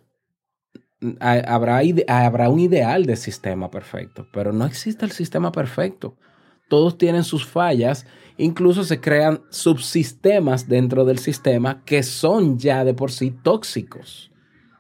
Ha- 1.19 1.53
Habrá, 1.53 1.81
habrá 2.07 2.49
un 2.49 2.59
ideal 2.59 3.05
de 3.05 3.15
sistema 3.15 3.69
perfecto, 3.69 4.27
pero 4.33 4.51
no 4.51 4.65
existe 4.65 5.05
el 5.05 5.11
sistema 5.11 5.51
perfecto. 5.51 6.15
Todos 6.67 6.97
tienen 6.97 7.23
sus 7.23 7.45
fallas, 7.45 8.05
incluso 8.37 8.83
se 8.83 8.99
crean 8.99 9.41
subsistemas 9.49 10.67
dentro 10.67 11.05
del 11.05 11.19
sistema 11.19 11.83
que 11.85 12.03
son 12.03 12.57
ya 12.59 12.83
de 12.83 12.93
por 12.93 13.11
sí 13.11 13.31
tóxicos. 13.31 14.31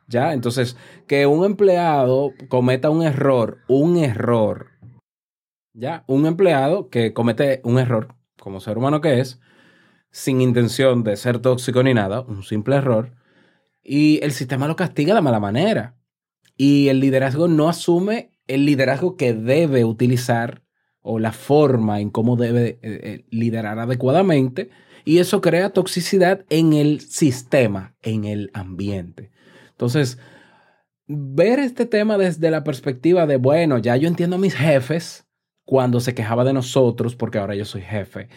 ¿Ya? 0.09 0.33
Entonces, 0.33 0.77
que 1.05 1.25
un 1.25 1.43
empleado 1.43 2.31
cometa 2.47 2.89
un 2.89 3.03
error, 3.03 3.59
un 3.67 3.97
error, 3.97 4.67
¿ya? 5.73 6.05
Un 6.07 6.25
empleado 6.25 6.89
que 6.89 7.13
comete 7.13 7.59
un 7.63 7.77
error, 7.77 8.15
como 8.39 8.61
ser 8.61 8.77
humano 8.77 9.01
que 9.01 9.19
es, 9.19 9.41
sin 10.09 10.39
intención 10.39 11.03
de 11.03 11.17
ser 11.17 11.39
tóxico 11.39 11.83
ni 11.83 11.93
nada, 11.93 12.21
un 12.21 12.43
simple 12.43 12.77
error, 12.77 13.13
y 13.83 14.19
el 14.23 14.31
sistema 14.31 14.67
lo 14.67 14.75
castiga 14.75 15.13
de 15.15 15.21
mala 15.21 15.39
manera. 15.39 15.95
Y 16.57 16.89
el 16.89 16.99
liderazgo 16.99 17.47
no 17.47 17.69
asume 17.69 18.31
el 18.47 18.65
liderazgo 18.65 19.15
que 19.15 19.33
debe 19.33 19.85
utilizar 19.85 20.63
o 21.07 21.19
la 21.19 21.31
forma 21.31 22.01
en 22.01 22.09
cómo 22.09 22.35
debe 22.35 22.67
eh, 22.67 22.77
eh, 22.81 23.25
liderar 23.29 23.79
adecuadamente. 23.79 24.69
Y 25.05 25.19
eso 25.19 25.39
crea 25.39 25.69
toxicidad 25.69 26.45
en 26.49 26.73
el 26.73 26.99
sistema, 26.99 27.95
en 28.01 28.25
el 28.25 28.51
ambiente. 28.53 29.31
Entonces, 29.69 30.19
ver 31.07 31.59
este 31.59 31.85
tema 31.85 32.17
desde 32.17 32.51
la 32.51 32.65
perspectiva 32.65 33.25
de, 33.25 33.37
bueno, 33.37 33.77
ya 33.77 33.95
yo 33.95 34.09
entiendo 34.09 34.35
a 34.35 34.39
mis 34.39 34.53
jefes 34.53 35.25
cuando 35.63 36.01
se 36.01 36.13
quejaba 36.13 36.43
de 36.43 36.53
nosotros 36.53 37.15
porque 37.15 37.37
ahora 37.37 37.55
yo 37.55 37.63
soy 37.63 37.81
jefe. 37.81 38.27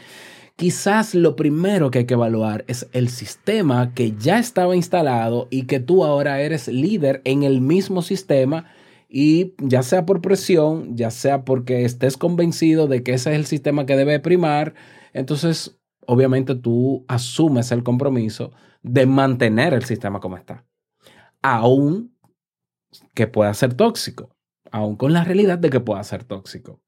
Quizás 0.55 1.15
lo 1.15 1.35
primero 1.37 1.91
que 1.91 2.01
hay 2.01 2.05
que 2.05 2.15
evaluar 2.15 2.65
es 2.69 2.89
el 2.93 3.09
sistema 3.09 3.95
que 3.95 4.13
ya 4.13 4.39
estaba 4.39 4.77
instalado 4.77 5.49
y 5.51 5.63
que 5.63 5.81
tú 5.81 6.05
ahora 6.05 6.41
eres 6.41 6.69
líder 6.69 7.21
en 7.25 7.43
el 7.43 7.61
mismo 7.61 8.03
sistema 8.03 8.67
y 9.13 9.55
ya 9.59 9.83
sea 9.83 10.07
por 10.07 10.21
presión, 10.21 10.97
ya 10.97 11.11
sea 11.11 11.45
porque 11.45 11.85
estés 11.85 12.17
convencido 12.17 12.87
de 12.87 13.03
que 13.03 13.15
ese 13.15 13.33
es 13.33 13.37
el 13.37 13.45
sistema 13.45 13.85
que 13.85 13.97
debe 13.97 14.21
primar, 14.21 14.75
entonces 15.13 15.81
obviamente 16.07 16.55
tú 16.55 17.05
asumes 17.09 17.73
el 17.73 17.83
compromiso 17.83 18.53
de 18.83 19.07
mantener 19.07 19.75
el 19.75 19.85
sistema 19.85 20.21
como 20.21 20.37
está, 20.37 20.65
aún 21.43 22.17
que 23.13 23.27
pueda 23.27 23.53
ser 23.53 23.75
tóxico, 23.75 24.37
aún 24.71 24.95
con 24.95 25.13
la 25.13 25.25
realidad 25.25 25.59
de 25.59 25.71
que 25.71 25.81
pueda 25.81 26.03
ser 26.05 26.23
tóxico. 26.23 26.81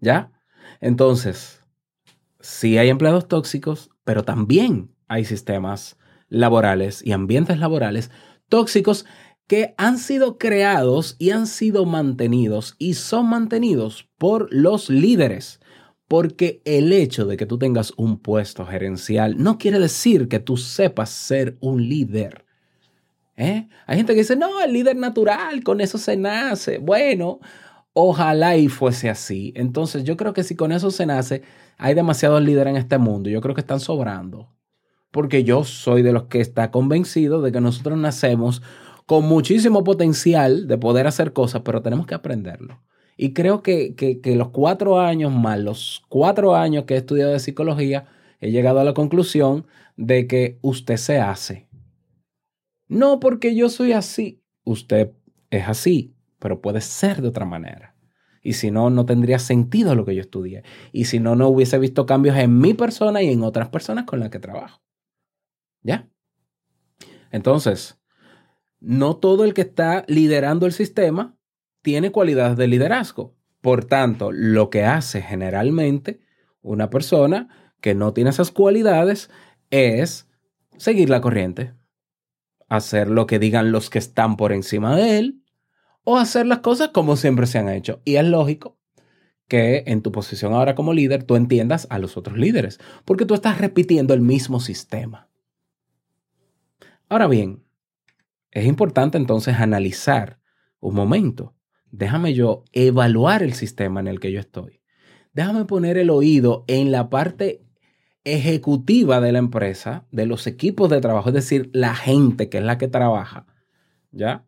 ¿Ya? 0.00 0.30
Entonces, 0.80 1.64
sí 2.38 2.76
hay 2.76 2.90
empleados 2.90 3.28
tóxicos, 3.28 3.90
pero 4.04 4.24
también 4.24 4.94
hay 5.08 5.24
sistemas 5.24 5.96
laborales 6.28 7.04
y 7.04 7.12
ambientes 7.12 7.58
laborales 7.58 8.10
tóxicos 8.48 9.06
que 9.48 9.74
han 9.78 9.98
sido 9.98 10.38
creados 10.38 11.16
y 11.18 11.30
han 11.30 11.46
sido 11.46 11.86
mantenidos 11.86 12.76
y 12.78 12.94
son 12.94 13.30
mantenidos 13.30 14.08
por 14.18 14.52
los 14.52 14.90
líderes. 14.90 15.58
Porque 16.06 16.62
el 16.64 16.92
hecho 16.92 17.26
de 17.26 17.36
que 17.36 17.46
tú 17.46 17.58
tengas 17.58 17.92
un 17.96 18.18
puesto 18.18 18.64
gerencial 18.64 19.42
no 19.42 19.58
quiere 19.58 19.78
decir 19.78 20.28
que 20.28 20.38
tú 20.38 20.56
sepas 20.56 21.10
ser 21.10 21.56
un 21.60 21.86
líder. 21.86 22.44
¿Eh? 23.36 23.68
Hay 23.86 23.96
gente 23.96 24.14
que 24.14 24.20
dice, 24.20 24.36
no, 24.36 24.60
el 24.60 24.72
líder 24.72 24.96
natural, 24.96 25.62
con 25.64 25.80
eso 25.80 25.96
se 25.96 26.16
nace. 26.16 26.78
Bueno, 26.78 27.40
ojalá 27.94 28.56
y 28.56 28.68
fuese 28.68 29.08
así. 29.08 29.52
Entonces 29.56 30.04
yo 30.04 30.16
creo 30.16 30.32
que 30.34 30.44
si 30.44 30.56
con 30.56 30.72
eso 30.72 30.90
se 30.90 31.06
nace, 31.06 31.42
hay 31.78 31.94
demasiados 31.94 32.42
líderes 32.42 32.72
en 32.72 32.76
este 32.76 32.98
mundo. 32.98 33.30
Yo 33.30 33.40
creo 33.40 33.54
que 33.54 33.60
están 33.62 33.80
sobrando. 33.80 34.54
Porque 35.10 35.44
yo 35.44 35.64
soy 35.64 36.02
de 36.02 36.12
los 36.12 36.24
que 36.24 36.40
está 36.40 36.70
convencido 36.70 37.40
de 37.40 37.52
que 37.52 37.60
nosotros 37.62 37.96
nacemos 37.96 38.62
con 39.08 39.24
muchísimo 39.24 39.84
potencial 39.84 40.68
de 40.68 40.76
poder 40.76 41.06
hacer 41.06 41.32
cosas, 41.32 41.62
pero 41.64 41.80
tenemos 41.80 42.06
que 42.06 42.14
aprenderlo. 42.14 42.82
Y 43.16 43.32
creo 43.32 43.62
que, 43.62 43.94
que, 43.94 44.36
los 44.36 44.50
cuatro 44.50 45.00
años 45.00 45.32
más, 45.32 45.58
los 45.58 46.02
cuatro 46.10 46.54
años 46.54 46.84
que 46.84 46.92
he 46.92 46.98
estudiado 46.98 47.32
de 47.32 47.40
psicología, 47.40 48.04
he 48.38 48.50
llegado 48.50 48.80
a 48.80 48.84
la 48.84 48.92
conclusión 48.92 49.66
de 49.96 50.26
que 50.26 50.58
usted 50.60 50.98
se 50.98 51.20
hace. 51.20 51.70
No 52.86 53.18
porque 53.18 53.54
yo 53.54 53.70
soy 53.70 53.92
así. 53.92 54.42
Usted 54.62 55.12
es 55.48 55.66
así, 55.66 56.14
pero 56.38 56.60
puede 56.60 56.82
ser 56.82 57.22
de 57.22 57.28
otra 57.28 57.46
manera. 57.46 57.96
Y 58.42 58.52
si 58.52 58.70
no, 58.70 58.90
no 58.90 59.06
tendría 59.06 59.38
sentido 59.38 59.94
lo 59.94 60.04
que 60.04 60.16
yo 60.16 60.20
estudié. 60.20 60.64
Y 60.92 61.06
si 61.06 61.18
no, 61.18 61.34
no 61.34 61.48
hubiese 61.48 61.78
visto 61.78 62.04
cambios 62.04 62.36
en 62.36 62.58
mi 62.58 62.74
persona 62.74 63.22
y 63.22 63.32
en 63.32 63.42
otras 63.42 63.70
personas 63.70 64.04
con 64.04 64.20
las 64.20 64.28
que 64.28 64.38
trabajo. 64.38 64.82
¿Ya? 65.82 66.10
Entonces, 67.30 67.97
no 68.80 69.16
todo 69.16 69.44
el 69.44 69.54
que 69.54 69.62
está 69.62 70.04
liderando 70.08 70.66
el 70.66 70.72
sistema 70.72 71.36
tiene 71.82 72.12
cualidades 72.12 72.56
de 72.56 72.68
liderazgo. 72.68 73.36
Por 73.60 73.84
tanto, 73.84 74.30
lo 74.32 74.70
que 74.70 74.84
hace 74.84 75.20
generalmente 75.20 76.20
una 76.62 76.90
persona 76.90 77.48
que 77.80 77.94
no 77.94 78.12
tiene 78.12 78.30
esas 78.30 78.50
cualidades 78.50 79.30
es 79.70 80.28
seguir 80.76 81.10
la 81.10 81.20
corriente, 81.20 81.74
hacer 82.68 83.08
lo 83.08 83.26
que 83.26 83.38
digan 83.38 83.72
los 83.72 83.90
que 83.90 83.98
están 83.98 84.36
por 84.36 84.52
encima 84.52 84.96
de 84.96 85.18
él 85.18 85.42
o 86.04 86.16
hacer 86.16 86.46
las 86.46 86.60
cosas 86.60 86.88
como 86.88 87.16
siempre 87.16 87.46
se 87.46 87.58
han 87.58 87.68
hecho. 87.68 88.00
Y 88.04 88.16
es 88.16 88.24
lógico 88.24 88.78
que 89.48 89.84
en 89.86 90.02
tu 90.02 90.12
posición 90.12 90.52
ahora 90.52 90.74
como 90.74 90.92
líder 90.92 91.24
tú 91.24 91.34
entiendas 91.34 91.86
a 91.90 91.98
los 91.98 92.16
otros 92.16 92.38
líderes, 92.38 92.78
porque 93.04 93.24
tú 93.24 93.34
estás 93.34 93.58
repitiendo 93.58 94.14
el 94.14 94.20
mismo 94.20 94.60
sistema. 94.60 95.28
Ahora 97.08 97.26
bien, 97.26 97.64
es 98.50 98.66
importante 98.66 99.18
entonces 99.18 99.56
analizar 99.56 100.38
un 100.80 100.94
momento. 100.94 101.54
Déjame 101.90 102.34
yo 102.34 102.64
evaluar 102.72 103.42
el 103.42 103.54
sistema 103.54 104.00
en 104.00 104.08
el 104.08 104.20
que 104.20 104.32
yo 104.32 104.40
estoy. 104.40 104.80
Déjame 105.32 105.64
poner 105.64 105.98
el 105.98 106.10
oído 106.10 106.64
en 106.66 106.90
la 106.90 107.10
parte 107.10 107.62
ejecutiva 108.24 109.20
de 109.20 109.32
la 109.32 109.38
empresa, 109.38 110.06
de 110.10 110.26
los 110.26 110.46
equipos 110.46 110.90
de 110.90 111.00
trabajo, 111.00 111.28
es 111.28 111.34
decir, 111.34 111.70
la 111.72 111.94
gente 111.94 112.48
que 112.48 112.58
es 112.58 112.64
la 112.64 112.78
que 112.78 112.88
trabaja. 112.88 113.46
¿Ya? 114.10 114.44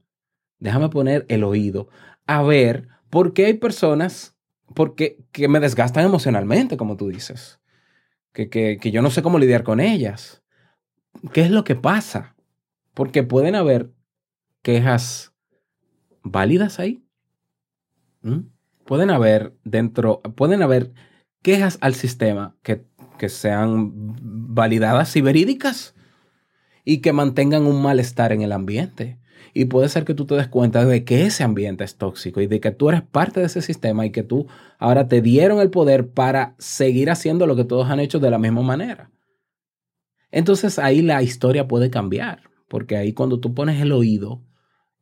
Déjame 0.58 0.88
poner 0.88 1.24
el 1.28 1.44
oído 1.44 1.88
a 2.26 2.42
ver 2.42 2.88
por 3.08 3.32
qué 3.32 3.46
hay 3.46 3.54
personas 3.54 4.36
porque, 4.74 5.18
que 5.32 5.48
me 5.48 5.60
desgastan 5.60 6.04
emocionalmente, 6.04 6.76
como 6.76 6.96
tú 6.96 7.08
dices. 7.08 7.60
Que, 8.32 8.48
que, 8.48 8.78
que 8.80 8.90
yo 8.90 9.02
no 9.02 9.10
sé 9.10 9.22
cómo 9.22 9.38
lidiar 9.38 9.64
con 9.64 9.80
ellas. 9.80 10.42
¿Qué 11.32 11.40
es 11.40 11.50
lo 11.50 11.64
que 11.64 11.74
pasa? 11.74 12.36
Porque 12.94 13.22
pueden 13.22 13.54
haber 13.54 13.90
quejas 14.62 15.32
válidas 16.22 16.78
ahí. 16.78 17.04
Pueden 18.84 19.10
haber 19.10 19.54
dentro, 19.64 20.20
pueden 20.20 20.62
haber 20.62 20.92
quejas 21.42 21.78
al 21.80 21.94
sistema 21.94 22.56
que, 22.62 22.84
que 23.18 23.28
sean 23.28 23.92
validadas 23.94 25.16
y 25.16 25.22
verídicas 25.22 25.94
y 26.84 26.98
que 26.98 27.12
mantengan 27.12 27.66
un 27.66 27.82
malestar 27.82 28.32
en 28.32 28.42
el 28.42 28.52
ambiente. 28.52 29.18
Y 29.52 29.66
puede 29.66 29.88
ser 29.88 30.04
que 30.04 30.14
tú 30.14 30.26
te 30.26 30.34
des 30.34 30.48
cuenta 30.48 30.84
de 30.84 31.04
que 31.04 31.24
ese 31.24 31.42
ambiente 31.42 31.82
es 31.84 31.96
tóxico 31.96 32.40
y 32.40 32.46
de 32.46 32.60
que 32.60 32.70
tú 32.70 32.88
eres 32.88 33.02
parte 33.02 33.40
de 33.40 33.46
ese 33.46 33.62
sistema 33.62 34.06
y 34.06 34.10
que 34.10 34.22
tú 34.22 34.46
ahora 34.78 35.08
te 35.08 35.22
dieron 35.22 35.60
el 35.60 35.70
poder 35.70 36.10
para 36.10 36.54
seguir 36.58 37.10
haciendo 37.10 37.46
lo 37.46 37.56
que 37.56 37.64
todos 37.64 37.88
han 37.88 38.00
hecho 38.00 38.20
de 38.20 38.30
la 38.30 38.38
misma 38.38 38.62
manera. 38.62 39.10
Entonces 40.30 40.78
ahí 40.78 41.02
la 41.02 41.22
historia 41.22 41.66
puede 41.66 41.90
cambiar, 41.90 42.49
porque 42.70 42.96
ahí 42.96 43.12
cuando 43.12 43.40
tú 43.40 43.52
pones 43.52 43.82
el 43.82 43.90
oído 43.90 44.44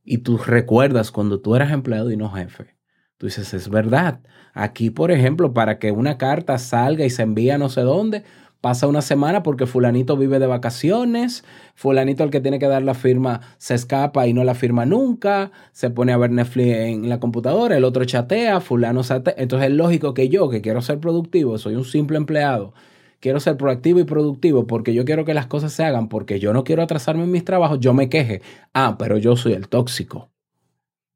y 0.02 0.18
tú 0.18 0.38
recuerdas 0.38 1.10
cuando 1.10 1.42
tú 1.42 1.54
eras 1.54 1.70
empleado 1.70 2.10
y 2.10 2.16
no 2.16 2.30
jefe, 2.30 2.78
tú 3.18 3.26
dices, 3.26 3.52
es 3.52 3.68
verdad. 3.68 4.20
Aquí, 4.54 4.88
por 4.88 5.10
ejemplo, 5.10 5.52
para 5.52 5.78
que 5.78 5.92
una 5.92 6.16
carta 6.16 6.56
salga 6.56 7.04
y 7.04 7.10
se 7.10 7.22
envíe 7.22 7.50
a 7.50 7.58
no 7.58 7.68
sé 7.68 7.82
dónde, 7.82 8.24
pasa 8.62 8.86
una 8.86 9.02
semana 9.02 9.42
porque 9.42 9.66
fulanito 9.66 10.16
vive 10.16 10.38
de 10.38 10.46
vacaciones, 10.46 11.44
fulanito 11.74 12.24
el 12.24 12.30
que 12.30 12.40
tiene 12.40 12.58
que 12.58 12.68
dar 12.68 12.82
la 12.82 12.94
firma 12.94 13.42
se 13.58 13.74
escapa 13.74 14.26
y 14.26 14.32
no 14.32 14.44
la 14.44 14.54
firma 14.54 14.86
nunca, 14.86 15.52
se 15.72 15.90
pone 15.90 16.12
a 16.12 16.16
ver 16.16 16.30
Netflix 16.30 16.74
en 16.74 17.10
la 17.10 17.20
computadora, 17.20 17.76
el 17.76 17.84
otro 17.84 18.02
chatea, 18.06 18.62
fulano 18.62 19.02
chatea. 19.02 19.34
Entonces 19.36 19.68
es 19.68 19.74
lógico 19.74 20.14
que 20.14 20.30
yo, 20.30 20.48
que 20.48 20.62
quiero 20.62 20.80
ser 20.80 21.00
productivo, 21.00 21.58
soy 21.58 21.74
un 21.74 21.84
simple 21.84 22.16
empleado, 22.16 22.72
quiero 23.20 23.40
ser 23.40 23.56
proactivo 23.56 24.00
y 24.00 24.04
productivo 24.04 24.66
porque 24.66 24.94
yo 24.94 25.04
quiero 25.04 25.24
que 25.24 25.34
las 25.34 25.46
cosas 25.46 25.72
se 25.72 25.84
hagan, 25.84 26.08
porque 26.08 26.40
yo 26.40 26.52
no 26.52 26.64
quiero 26.64 26.82
atrasarme 26.82 27.24
en 27.24 27.30
mis 27.30 27.44
trabajos, 27.44 27.80
yo 27.80 27.94
me 27.94 28.08
queje. 28.08 28.42
Ah, 28.74 28.96
pero 28.98 29.18
yo 29.18 29.36
soy 29.36 29.52
el 29.52 29.68
tóxico. 29.68 30.30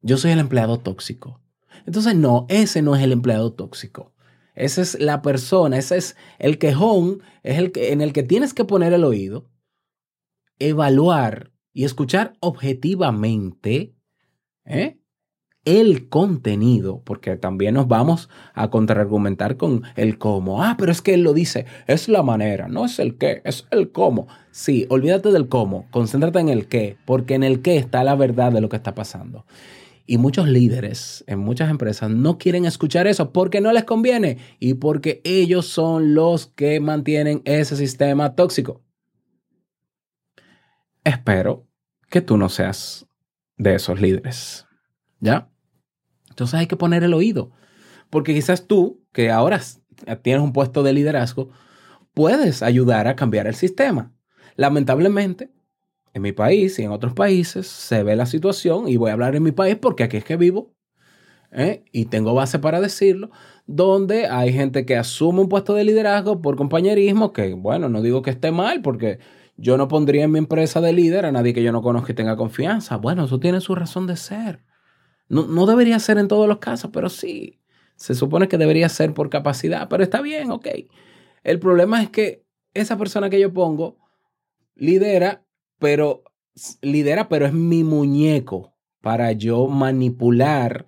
Yo 0.00 0.16
soy 0.16 0.32
el 0.32 0.40
empleado 0.40 0.78
tóxico. 0.78 1.40
Entonces 1.86 2.14
no, 2.14 2.46
ese 2.48 2.82
no 2.82 2.96
es 2.96 3.02
el 3.02 3.12
empleado 3.12 3.52
tóxico. 3.52 4.12
Esa 4.54 4.82
es 4.82 5.00
la 5.00 5.22
persona, 5.22 5.78
ese 5.78 5.96
es 5.96 6.16
el 6.38 6.58
quejón, 6.58 7.22
es 7.42 7.58
el 7.58 7.72
que, 7.72 7.92
en 7.92 8.02
el 8.02 8.12
que 8.12 8.22
tienes 8.22 8.52
que 8.52 8.64
poner 8.64 8.92
el 8.92 9.04
oído, 9.04 9.48
evaluar 10.58 11.52
y 11.72 11.84
escuchar 11.84 12.34
objetivamente 12.40 13.94
¿eh? 14.64 14.98
El 15.64 16.08
contenido, 16.08 17.02
porque 17.04 17.36
también 17.36 17.74
nos 17.74 17.86
vamos 17.86 18.28
a 18.54 18.70
contraargumentar 18.70 19.56
con 19.56 19.82
el 19.94 20.18
cómo. 20.18 20.62
Ah, 20.62 20.76
pero 20.78 20.90
es 20.90 21.02
que 21.02 21.14
él 21.14 21.22
lo 21.22 21.34
dice, 21.34 21.66
es 21.86 22.08
la 22.08 22.22
manera, 22.22 22.68
no 22.68 22.84
es 22.84 22.98
el 22.98 23.16
qué, 23.16 23.42
es 23.44 23.66
el 23.70 23.92
cómo. 23.92 24.26
Sí, 24.50 24.86
olvídate 24.90 25.30
del 25.30 25.48
cómo, 25.48 25.86
concéntrate 25.90 26.40
en 26.40 26.48
el 26.48 26.66
qué, 26.66 26.96
porque 27.04 27.34
en 27.34 27.44
el 27.44 27.62
qué 27.62 27.76
está 27.76 28.02
la 28.02 28.16
verdad 28.16 28.52
de 28.52 28.60
lo 28.60 28.68
que 28.68 28.76
está 28.76 28.94
pasando. 28.94 29.46
Y 30.04 30.18
muchos 30.18 30.48
líderes 30.48 31.22
en 31.28 31.38
muchas 31.38 31.70
empresas 31.70 32.10
no 32.10 32.36
quieren 32.36 32.64
escuchar 32.64 33.06
eso 33.06 33.32
porque 33.32 33.60
no 33.60 33.72
les 33.72 33.84
conviene 33.84 34.38
y 34.58 34.74
porque 34.74 35.20
ellos 35.22 35.66
son 35.66 36.14
los 36.14 36.48
que 36.48 36.80
mantienen 36.80 37.40
ese 37.44 37.76
sistema 37.76 38.34
tóxico. 38.34 38.82
Espero 41.04 41.68
que 42.10 42.20
tú 42.20 42.36
no 42.36 42.48
seas 42.48 43.06
de 43.56 43.76
esos 43.76 44.00
líderes. 44.00 44.66
¿Ya? 45.20 45.51
Entonces 46.32 46.58
hay 46.58 46.66
que 46.66 46.76
poner 46.76 47.04
el 47.04 47.14
oído. 47.14 47.50
Porque 48.10 48.34
quizás 48.34 48.66
tú, 48.66 49.02
que 49.12 49.30
ahora 49.30 49.60
tienes 50.22 50.42
un 50.42 50.52
puesto 50.52 50.82
de 50.82 50.92
liderazgo, 50.92 51.50
puedes 52.14 52.62
ayudar 52.62 53.06
a 53.06 53.16
cambiar 53.16 53.46
el 53.46 53.54
sistema. 53.54 54.12
Lamentablemente, 54.56 55.50
en 56.14 56.22
mi 56.22 56.32
país 56.32 56.78
y 56.78 56.82
en 56.82 56.90
otros 56.90 57.14
países 57.14 57.66
se 57.66 58.02
ve 58.02 58.16
la 58.16 58.26
situación, 58.26 58.88
y 58.88 58.96
voy 58.96 59.10
a 59.10 59.14
hablar 59.14 59.34
en 59.36 59.42
mi 59.42 59.52
país 59.52 59.76
porque 59.80 60.04
aquí 60.04 60.18
es 60.18 60.24
que 60.24 60.36
vivo, 60.36 60.74
¿eh? 61.52 61.84
y 61.92 62.06
tengo 62.06 62.34
base 62.34 62.58
para 62.58 62.80
decirlo, 62.80 63.30
donde 63.66 64.26
hay 64.26 64.52
gente 64.52 64.84
que 64.84 64.96
asume 64.96 65.40
un 65.40 65.48
puesto 65.48 65.74
de 65.74 65.84
liderazgo 65.84 66.42
por 66.42 66.56
compañerismo, 66.56 67.32
que 67.32 67.54
bueno, 67.54 67.88
no 67.88 68.02
digo 68.02 68.22
que 68.22 68.30
esté 68.30 68.52
mal, 68.52 68.82
porque 68.82 69.18
yo 69.56 69.76
no 69.76 69.88
pondría 69.88 70.24
en 70.24 70.32
mi 70.32 70.38
empresa 70.38 70.80
de 70.80 70.92
líder 70.92 71.24
a 71.24 71.32
nadie 71.32 71.54
que 71.54 71.62
yo 71.62 71.72
no 71.72 71.82
conozca 71.82 72.12
y 72.12 72.14
tenga 72.14 72.36
confianza. 72.36 72.96
Bueno, 72.96 73.24
eso 73.24 73.38
tiene 73.38 73.60
su 73.60 73.74
razón 73.74 74.06
de 74.06 74.16
ser. 74.16 74.64
No, 75.32 75.46
no 75.46 75.66
debería 75.66 75.98
ser 75.98 76.18
en 76.18 76.28
todos 76.28 76.46
los 76.46 76.58
casos, 76.58 76.90
pero 76.92 77.08
sí. 77.08 77.58
Se 77.96 78.14
supone 78.14 78.48
que 78.48 78.58
debería 78.58 78.88
ser 78.88 79.14
por 79.14 79.30
capacidad, 79.30 79.88
pero 79.88 80.02
está 80.02 80.20
bien, 80.20 80.50
ok. 80.50 80.66
El 81.42 81.58
problema 81.58 82.02
es 82.02 82.10
que 82.10 82.44
esa 82.74 82.96
persona 82.98 83.30
que 83.30 83.40
yo 83.40 83.52
pongo 83.52 83.98
lidera 84.74 85.44
pero 85.82 86.22
lidera, 86.80 87.28
pero 87.28 87.46
es 87.46 87.52
mi 87.52 87.82
muñeco 87.82 88.76
para 89.00 89.32
yo 89.32 89.66
manipular 89.66 90.86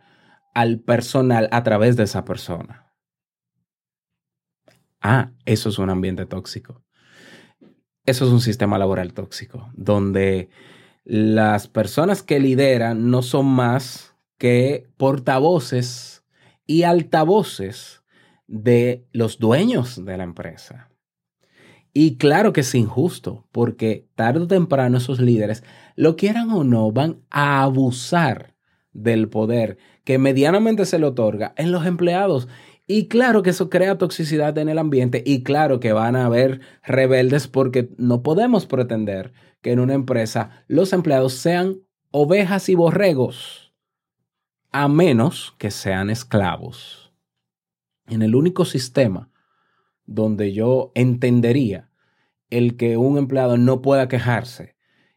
al 0.54 0.78
personal 0.78 1.48
a 1.50 1.64
través 1.64 1.96
de 1.96 2.04
esa 2.04 2.24
persona. 2.24 2.92
Ah, 5.00 5.32
eso 5.46 5.68
es 5.68 5.78
un 5.78 5.90
ambiente 5.90 6.26
tóxico. 6.26 6.84
Eso 8.06 8.24
es 8.26 8.30
un 8.30 8.40
sistema 8.40 8.78
laboral 8.78 9.14
tóxico, 9.14 9.68
donde 9.74 10.48
las 11.02 11.66
personas 11.66 12.22
que 12.22 12.38
lideran 12.38 13.10
no 13.10 13.22
son 13.22 13.46
más 13.46 14.13
que 14.38 14.88
portavoces 14.96 16.24
y 16.66 16.82
altavoces 16.82 18.02
de 18.46 19.06
los 19.12 19.38
dueños 19.38 20.04
de 20.04 20.16
la 20.16 20.24
empresa. 20.24 20.90
Y 21.92 22.16
claro 22.16 22.52
que 22.52 22.62
es 22.62 22.74
injusto, 22.74 23.46
porque 23.52 24.08
tarde 24.16 24.40
o 24.40 24.46
temprano 24.48 24.98
esos 24.98 25.20
líderes, 25.20 25.62
lo 25.94 26.16
quieran 26.16 26.50
o 26.50 26.64
no, 26.64 26.90
van 26.90 27.20
a 27.30 27.62
abusar 27.62 28.56
del 28.92 29.28
poder 29.28 29.78
que 30.02 30.18
medianamente 30.18 30.86
se 30.86 30.98
le 30.98 31.06
otorga 31.06 31.54
en 31.56 31.70
los 31.70 31.86
empleados. 31.86 32.48
Y 32.86 33.06
claro 33.06 33.42
que 33.42 33.50
eso 33.50 33.70
crea 33.70 33.96
toxicidad 33.96 34.58
en 34.58 34.68
el 34.68 34.78
ambiente 34.78 35.22
y 35.24 35.42
claro 35.42 35.80
que 35.80 35.92
van 35.92 36.16
a 36.16 36.26
haber 36.26 36.60
rebeldes 36.82 37.48
porque 37.48 37.88
no 37.96 38.22
podemos 38.22 38.66
pretender 38.66 39.32
que 39.62 39.72
en 39.72 39.78
una 39.78 39.94
empresa 39.94 40.64
los 40.66 40.92
empleados 40.92 41.34
sean 41.34 41.78
ovejas 42.10 42.68
y 42.68 42.74
borregos, 42.74 43.63
a 44.74 44.88
menos 44.88 45.54
que 45.56 45.70
sean 45.70 46.10
esclavos. 46.10 47.12
En 48.08 48.22
el 48.22 48.34
único 48.34 48.64
sistema 48.64 49.30
donde 50.04 50.52
yo 50.52 50.90
entendería 50.96 51.92
el 52.50 52.76
que 52.76 52.96
un 52.96 53.16
empleado 53.16 53.56
no 53.56 53.82
pueda 53.82 54.08
quejarse 54.08 54.74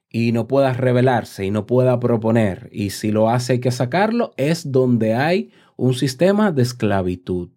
y 0.09 0.31
no 0.31 0.47
pueda 0.47 0.73
rebelarse 0.73 1.43
y 1.43 1.49
no 1.49 1.65
pueda 1.65 1.99
proponer 1.99 2.69
y 2.71 2.91
si 2.91 3.11
lo 3.11 3.31
hace 3.31 3.53
hay 3.53 3.59
que 3.59 3.71
sacarlo, 3.71 4.31
es 4.37 4.71
donde 4.71 5.15
hay 5.15 5.51
un 5.75 5.95
sistema 5.95 6.51
de 6.51 6.61
esclavitud. 6.61 7.49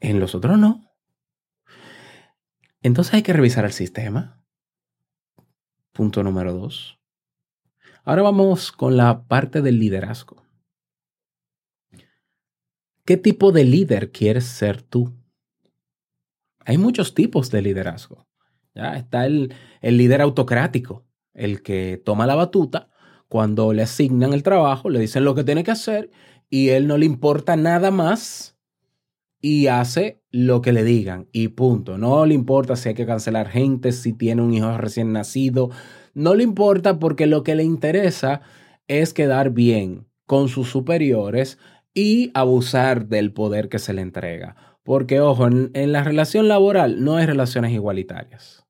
En 0.00 0.18
los 0.18 0.34
otros 0.34 0.58
no. 0.58 0.94
Entonces 2.80 3.12
hay 3.12 3.22
que 3.22 3.34
revisar 3.34 3.66
el 3.66 3.72
sistema. 3.72 4.42
Punto 5.92 6.22
número 6.22 6.54
dos. 6.54 6.97
Ahora 8.08 8.22
vamos 8.22 8.72
con 8.72 8.96
la 8.96 9.24
parte 9.24 9.60
del 9.60 9.78
liderazgo. 9.78 10.42
¿Qué 13.04 13.18
tipo 13.18 13.52
de 13.52 13.64
líder 13.64 14.12
quieres 14.12 14.46
ser 14.46 14.80
tú? 14.80 15.12
Hay 16.64 16.78
muchos 16.78 17.12
tipos 17.12 17.50
de 17.50 17.60
liderazgo. 17.60 18.26
¿ya? 18.74 18.96
Está 18.96 19.26
el, 19.26 19.52
el 19.82 19.98
líder 19.98 20.22
autocrático, 20.22 21.04
el 21.34 21.60
que 21.60 22.00
toma 22.02 22.26
la 22.26 22.34
batuta 22.34 22.88
cuando 23.28 23.74
le 23.74 23.82
asignan 23.82 24.32
el 24.32 24.42
trabajo, 24.42 24.88
le 24.88 25.00
dicen 25.00 25.24
lo 25.24 25.34
que 25.34 25.44
tiene 25.44 25.62
que 25.62 25.72
hacer 25.72 26.10
y 26.48 26.70
él 26.70 26.86
no 26.86 26.96
le 26.96 27.04
importa 27.04 27.56
nada 27.56 27.90
más 27.90 28.56
y 29.40 29.66
hace 29.66 30.22
lo 30.30 30.62
que 30.62 30.72
le 30.72 30.82
digan 30.82 31.28
y 31.32 31.48
punto. 31.48 31.98
No 31.98 32.26
le 32.26 32.34
importa 32.34 32.74
si 32.74 32.88
hay 32.88 32.94
que 32.94 33.06
cancelar 33.06 33.48
gente, 33.48 33.92
si 33.92 34.12
tiene 34.12 34.42
un 34.42 34.54
hijo 34.54 34.76
recién 34.78 35.12
nacido. 35.12 35.70
No 36.18 36.34
le 36.34 36.42
importa 36.42 36.98
porque 36.98 37.26
lo 37.28 37.44
que 37.44 37.54
le 37.54 37.62
interesa 37.62 38.40
es 38.88 39.14
quedar 39.14 39.50
bien 39.50 40.08
con 40.26 40.48
sus 40.48 40.68
superiores 40.68 41.58
y 41.94 42.32
abusar 42.34 43.06
del 43.06 43.32
poder 43.32 43.68
que 43.68 43.78
se 43.78 43.92
le 43.92 44.02
entrega. 44.02 44.56
Porque, 44.82 45.20
ojo, 45.20 45.46
en, 45.46 45.70
la 45.92 46.02
relación 46.02 46.48
laboral 46.48 47.04
no 47.04 47.14
hay 47.16 47.26
relaciones 47.26 47.70
igualitarias. 47.70 48.66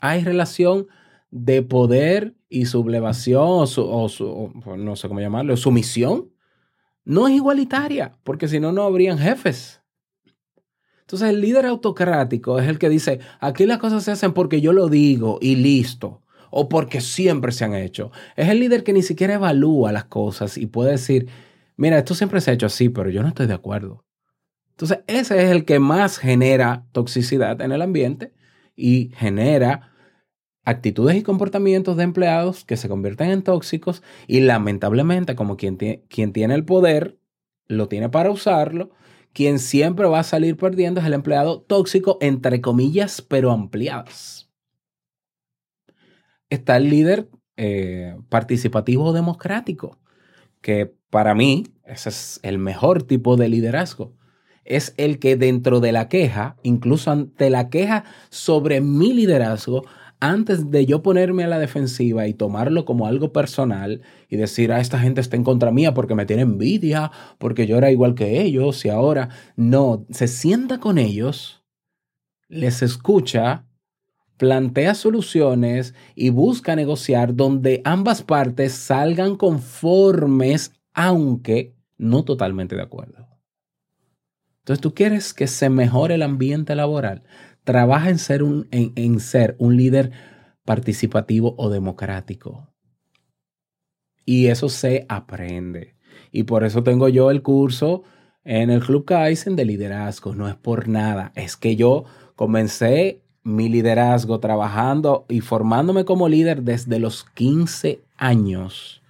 Hay 0.00 0.24
relación 0.24 0.86
de 1.30 1.60
poder 1.60 2.34
y 2.48 2.64
sublevación 2.64 3.42
o, 3.46 3.66
su- 3.66 3.82
o 3.84 4.10
o 4.64 4.76
no 4.78 4.96
sé 4.96 5.08
cómo 5.08 5.20
llamarlo, 5.20 5.58
sumisión. 5.58 6.32
No 7.04 7.28
es 7.28 7.34
igualitaria, 7.34 8.16
porque 8.24 8.48
si 8.48 8.60
no, 8.60 8.72
no 8.72 8.84
habrían 8.84 9.18
jefes. 9.18 9.82
Entonces 11.04 11.28
el 11.28 11.40
líder 11.42 11.66
autocrático 11.66 12.58
es 12.58 12.66
el 12.66 12.78
que 12.78 12.88
dice, 12.88 13.20
aquí 13.40 13.66
las 13.66 13.78
cosas 13.78 14.04
se 14.04 14.10
hacen 14.10 14.32
porque 14.32 14.62
yo 14.62 14.72
lo 14.72 14.88
digo 14.88 15.38
y 15.40 15.56
listo, 15.56 16.22
o 16.50 16.68
porque 16.68 17.02
siempre 17.02 17.52
se 17.52 17.64
han 17.64 17.74
hecho. 17.74 18.10
Es 18.36 18.48
el 18.48 18.60
líder 18.60 18.84
que 18.84 18.94
ni 18.94 19.02
siquiera 19.02 19.34
evalúa 19.34 19.92
las 19.92 20.06
cosas 20.06 20.56
y 20.56 20.66
puede 20.66 20.92
decir, 20.92 21.28
mira, 21.76 21.98
esto 21.98 22.14
siempre 22.14 22.40
se 22.40 22.50
ha 22.50 22.54
hecho 22.54 22.66
así, 22.66 22.88
pero 22.88 23.10
yo 23.10 23.22
no 23.22 23.28
estoy 23.28 23.46
de 23.46 23.54
acuerdo. 23.54 24.04
Entonces 24.70 25.00
ese 25.06 25.44
es 25.44 25.50
el 25.50 25.66
que 25.66 25.78
más 25.78 26.16
genera 26.18 26.86
toxicidad 26.92 27.60
en 27.60 27.72
el 27.72 27.82
ambiente 27.82 28.32
y 28.74 29.10
genera 29.14 29.92
actitudes 30.64 31.16
y 31.16 31.22
comportamientos 31.22 31.98
de 31.98 32.04
empleados 32.04 32.64
que 32.64 32.78
se 32.78 32.88
convierten 32.88 33.30
en 33.30 33.42
tóxicos 33.42 34.02
y 34.26 34.40
lamentablemente 34.40 35.36
como 35.36 35.58
quien, 35.58 35.76
quien 35.76 36.32
tiene 36.32 36.54
el 36.54 36.64
poder 36.64 37.18
lo 37.66 37.88
tiene 37.88 38.08
para 38.08 38.30
usarlo, 38.30 38.90
quien 39.34 39.58
siempre 39.58 40.06
va 40.06 40.20
a 40.20 40.24
salir 40.24 40.56
perdiendo 40.56 41.00
es 41.00 41.06
el 41.06 41.12
empleado 41.12 41.60
tóxico, 41.60 42.16
entre 42.20 42.60
comillas, 42.60 43.20
pero 43.20 43.50
ampliadas. 43.50 44.48
Está 46.48 46.76
el 46.76 46.88
líder 46.88 47.28
eh, 47.56 48.16
participativo 48.28 49.12
democrático, 49.12 49.98
que 50.60 50.94
para 51.10 51.34
mí 51.34 51.64
ese 51.84 52.08
es 52.08 52.40
el 52.42 52.58
mejor 52.58 53.02
tipo 53.02 53.36
de 53.36 53.48
liderazgo. 53.48 54.16
Es 54.64 54.94
el 54.96 55.18
que 55.18 55.36
dentro 55.36 55.80
de 55.80 55.92
la 55.92 56.08
queja, 56.08 56.56
incluso 56.62 57.10
ante 57.10 57.50
la 57.50 57.68
queja 57.68 58.04
sobre 58.30 58.80
mi 58.80 59.12
liderazgo, 59.12 59.84
antes 60.30 60.70
de 60.70 60.86
yo 60.86 61.02
ponerme 61.02 61.44
a 61.44 61.48
la 61.48 61.58
defensiva 61.58 62.26
y 62.26 62.32
tomarlo 62.32 62.86
como 62.86 63.06
algo 63.06 63.32
personal 63.32 64.00
y 64.30 64.36
decir, 64.36 64.72
ah, 64.72 64.80
esta 64.80 64.98
gente 64.98 65.20
está 65.20 65.36
en 65.36 65.44
contra 65.44 65.70
mía 65.70 65.92
porque 65.92 66.14
me 66.14 66.24
tiene 66.24 66.42
envidia, 66.42 67.10
porque 67.38 67.66
yo 67.66 67.76
era 67.76 67.90
igual 67.90 68.14
que 68.14 68.40
ellos 68.40 68.84
y 68.86 68.88
ahora 68.88 69.28
no, 69.56 70.06
se 70.10 70.26
sienta 70.26 70.80
con 70.80 70.96
ellos, 70.96 71.62
les 72.48 72.82
escucha, 72.82 73.66
plantea 74.38 74.94
soluciones 74.94 75.94
y 76.14 76.30
busca 76.30 76.74
negociar 76.74 77.34
donde 77.34 77.82
ambas 77.84 78.22
partes 78.22 78.72
salgan 78.72 79.36
conformes, 79.36 80.72
aunque 80.94 81.74
no 81.98 82.24
totalmente 82.24 82.76
de 82.76 82.82
acuerdo. 82.82 83.28
Entonces, 84.60 84.80
tú 84.80 84.94
quieres 84.94 85.34
que 85.34 85.46
se 85.46 85.68
mejore 85.68 86.14
el 86.14 86.22
ambiente 86.22 86.74
laboral 86.74 87.24
trabaja 87.64 88.10
en 88.10 88.18
ser 88.18 88.42
un, 88.42 88.68
en, 88.70 88.92
en 88.96 89.20
ser 89.20 89.56
un 89.58 89.76
líder 89.76 90.12
participativo 90.64 91.54
o 91.58 91.70
democrático. 91.70 92.68
Y 94.24 94.46
eso 94.46 94.68
se 94.68 95.04
aprende. 95.08 95.96
Y 96.30 96.44
por 96.44 96.64
eso 96.64 96.82
tengo 96.82 97.08
yo 97.08 97.30
el 97.30 97.42
curso 97.42 98.02
en 98.44 98.70
el 98.70 98.80
Club 98.80 99.04
Kaizen 99.04 99.56
de 99.56 99.64
liderazgo. 99.64 100.34
No 100.34 100.48
es 100.48 100.54
por 100.54 100.88
nada. 100.88 101.32
Es 101.34 101.56
que 101.56 101.76
yo 101.76 102.04
comencé 102.36 103.22
mi 103.42 103.68
liderazgo 103.68 104.40
trabajando 104.40 105.26
y 105.28 105.40
formándome 105.40 106.04
como 106.04 106.28
líder 106.28 106.62
desde 106.62 106.98
los 106.98 107.24
15 107.24 108.00
años. 108.16 109.02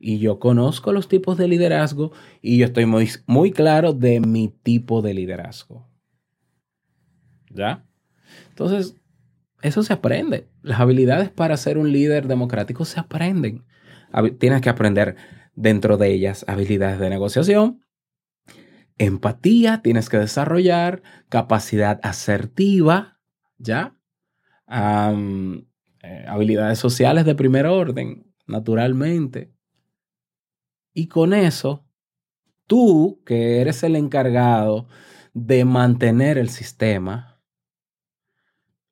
Y 0.00 0.18
yo 0.18 0.38
conozco 0.38 0.92
los 0.92 1.08
tipos 1.08 1.36
de 1.36 1.48
liderazgo 1.48 2.12
y 2.40 2.58
yo 2.58 2.66
estoy 2.66 2.86
muy, 2.86 3.10
muy 3.26 3.50
claro 3.50 3.92
de 3.92 4.20
mi 4.20 4.48
tipo 4.48 5.02
de 5.02 5.12
liderazgo. 5.12 5.87
¿Ya? 7.50 7.84
Entonces, 8.50 8.96
eso 9.62 9.82
se 9.82 9.92
aprende. 9.92 10.48
Las 10.62 10.80
habilidades 10.80 11.30
para 11.30 11.56
ser 11.56 11.78
un 11.78 11.92
líder 11.92 12.28
democrático 12.28 12.84
se 12.84 13.00
aprenden. 13.00 13.64
Tienes 14.38 14.60
que 14.60 14.70
aprender 14.70 15.16
dentro 15.54 15.96
de 15.96 16.12
ellas 16.12 16.44
habilidades 16.48 17.00
de 17.00 17.10
negociación, 17.10 17.84
empatía, 18.96 19.82
tienes 19.82 20.08
que 20.08 20.18
desarrollar 20.18 21.02
capacidad 21.28 22.00
asertiva, 22.02 23.18
¿ya? 23.58 23.96
Eh, 24.68 26.24
habilidades 26.28 26.78
sociales 26.78 27.24
de 27.24 27.34
primer 27.34 27.66
orden, 27.66 28.32
naturalmente. 28.46 29.52
Y 30.94 31.08
con 31.08 31.34
eso, 31.34 31.84
tú, 32.66 33.20
que 33.26 33.60
eres 33.60 33.82
el 33.82 33.96
encargado 33.96 34.88
de 35.34 35.64
mantener 35.64 36.38
el 36.38 36.50
sistema, 36.50 37.37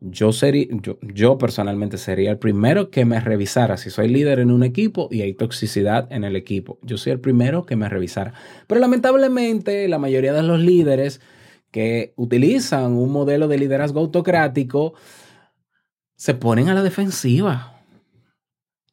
yo, 0.00 0.32
sería, 0.32 0.66
yo, 1.00 1.38
personalmente 1.38 1.96
sería 1.98 2.30
el 2.30 2.38
primero 2.38 2.90
que 2.90 3.04
me 3.04 3.18
revisara 3.18 3.76
si 3.76 3.90
soy 3.90 4.09
líder 4.09 4.40
en 4.40 4.50
un 4.50 4.62
equipo 4.62 5.09
y 5.11 5.22
hay 5.22 5.35
toxicidad 5.35 6.12
en 6.12 6.24
el 6.24 6.37
equipo. 6.37 6.78
Yo 6.82 6.98
soy 6.98 7.12
el 7.12 7.20
primero 7.20 7.64
que 7.64 7.76
me 7.76 7.88
revisara. 7.88 8.35
Pero 8.66 8.80
lamentablemente 8.80 9.88
la 9.88 9.98
mayoría 9.98 10.32
de 10.32 10.42
los 10.42 10.61
líderes 10.61 11.20
que 11.70 12.12
utilizan 12.16 12.92
un 12.92 13.11
modelo 13.11 13.48
de 13.48 13.59
liderazgo 13.59 14.00
autocrático 14.00 14.94
se 16.14 16.35
ponen 16.35 16.68
a 16.68 16.74
la 16.74 16.82
defensiva. 16.82 17.72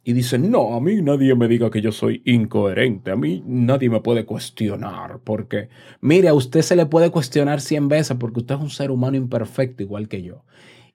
Y 0.05 0.11
dicen, 0.11 0.51
no, 0.51 0.73
a 0.73 0.81
mí 0.81 1.01
nadie 1.01 1.33
me 1.33 1.47
diga 1.47 1.71
que 1.71 1.79
yo 1.79 1.93
soy 1.93 2.21
incoherente, 2.25 3.11
a 3.11 3.15
mí 3.15 3.41
nadie 3.45 3.89
me 3.89 4.01
puede 4.01 4.25
cuestionar, 4.25 5.19
porque, 5.23 5.69
mire, 6.01 6.27
a 6.27 6.33
usted 6.33 6.61
se 6.61 6.75
le 6.75 6.85
puede 6.85 7.09
cuestionar 7.09 7.61
100 7.61 7.87
veces 7.87 8.17
porque 8.19 8.41
usted 8.41 8.55
es 8.55 8.61
un 8.61 8.69
ser 8.69 8.91
humano 8.91 9.15
imperfecto 9.15 9.81
igual 9.81 10.09
que 10.09 10.21
yo. 10.21 10.43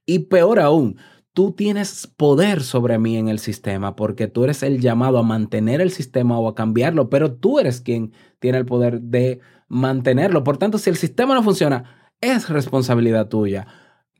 Y 0.09 0.21
peor 0.21 0.59
aún, 0.59 0.97
tú 1.35 1.53
tienes 1.53 2.07
poder 2.07 2.63
sobre 2.63 2.99
mí 2.99 3.19
en 3.19 3.29
el 3.29 3.39
sistema 3.39 3.95
porque 3.95 4.27
tú 4.27 4.45
eres 4.45 4.63
el 4.63 4.81
llamado 4.81 5.19
a 5.19 5.23
mantener 5.23 5.83
el 5.83 5.91
sistema 5.91 6.39
o 6.39 6.49
a 6.49 6.55
cambiarlo, 6.55 7.11
pero 7.11 7.35
tú 7.35 7.59
eres 7.59 7.83
quien 7.83 8.15
tiene 8.39 8.57
el 8.57 8.65
poder 8.65 9.03
de 9.03 9.41
mantenerlo. 9.69 10.45
Por 10.45 10.57
tanto, 10.57 10.79
si 10.79 10.89
el 10.89 10.97
sistema 10.97 11.35
no 11.35 11.43
funciona, 11.43 12.15
es 12.23 12.49
responsabilidad 12.49 13.29
tuya. 13.29 13.67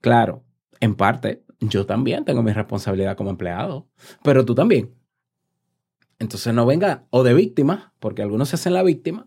Claro, 0.03 0.45
en 0.79 0.95
parte, 0.95 1.43
yo 1.59 1.87
también 1.87 2.27
tengo 2.27 2.43
mi 2.43 2.53
responsabilidad 2.53 3.17
como 3.17 3.31
empleado, 3.31 3.89
pero 4.23 4.45
tú 4.45 4.55
también. 4.55 4.95
Entonces 6.19 6.53
no 6.53 6.67
venga 6.67 7.07
o 7.09 7.23
de 7.23 7.33
víctima, 7.33 7.95
porque 7.99 8.21
algunos 8.21 8.51
se 8.51 8.57
hacen 8.57 8.75
la 8.75 8.83
víctima 8.83 9.27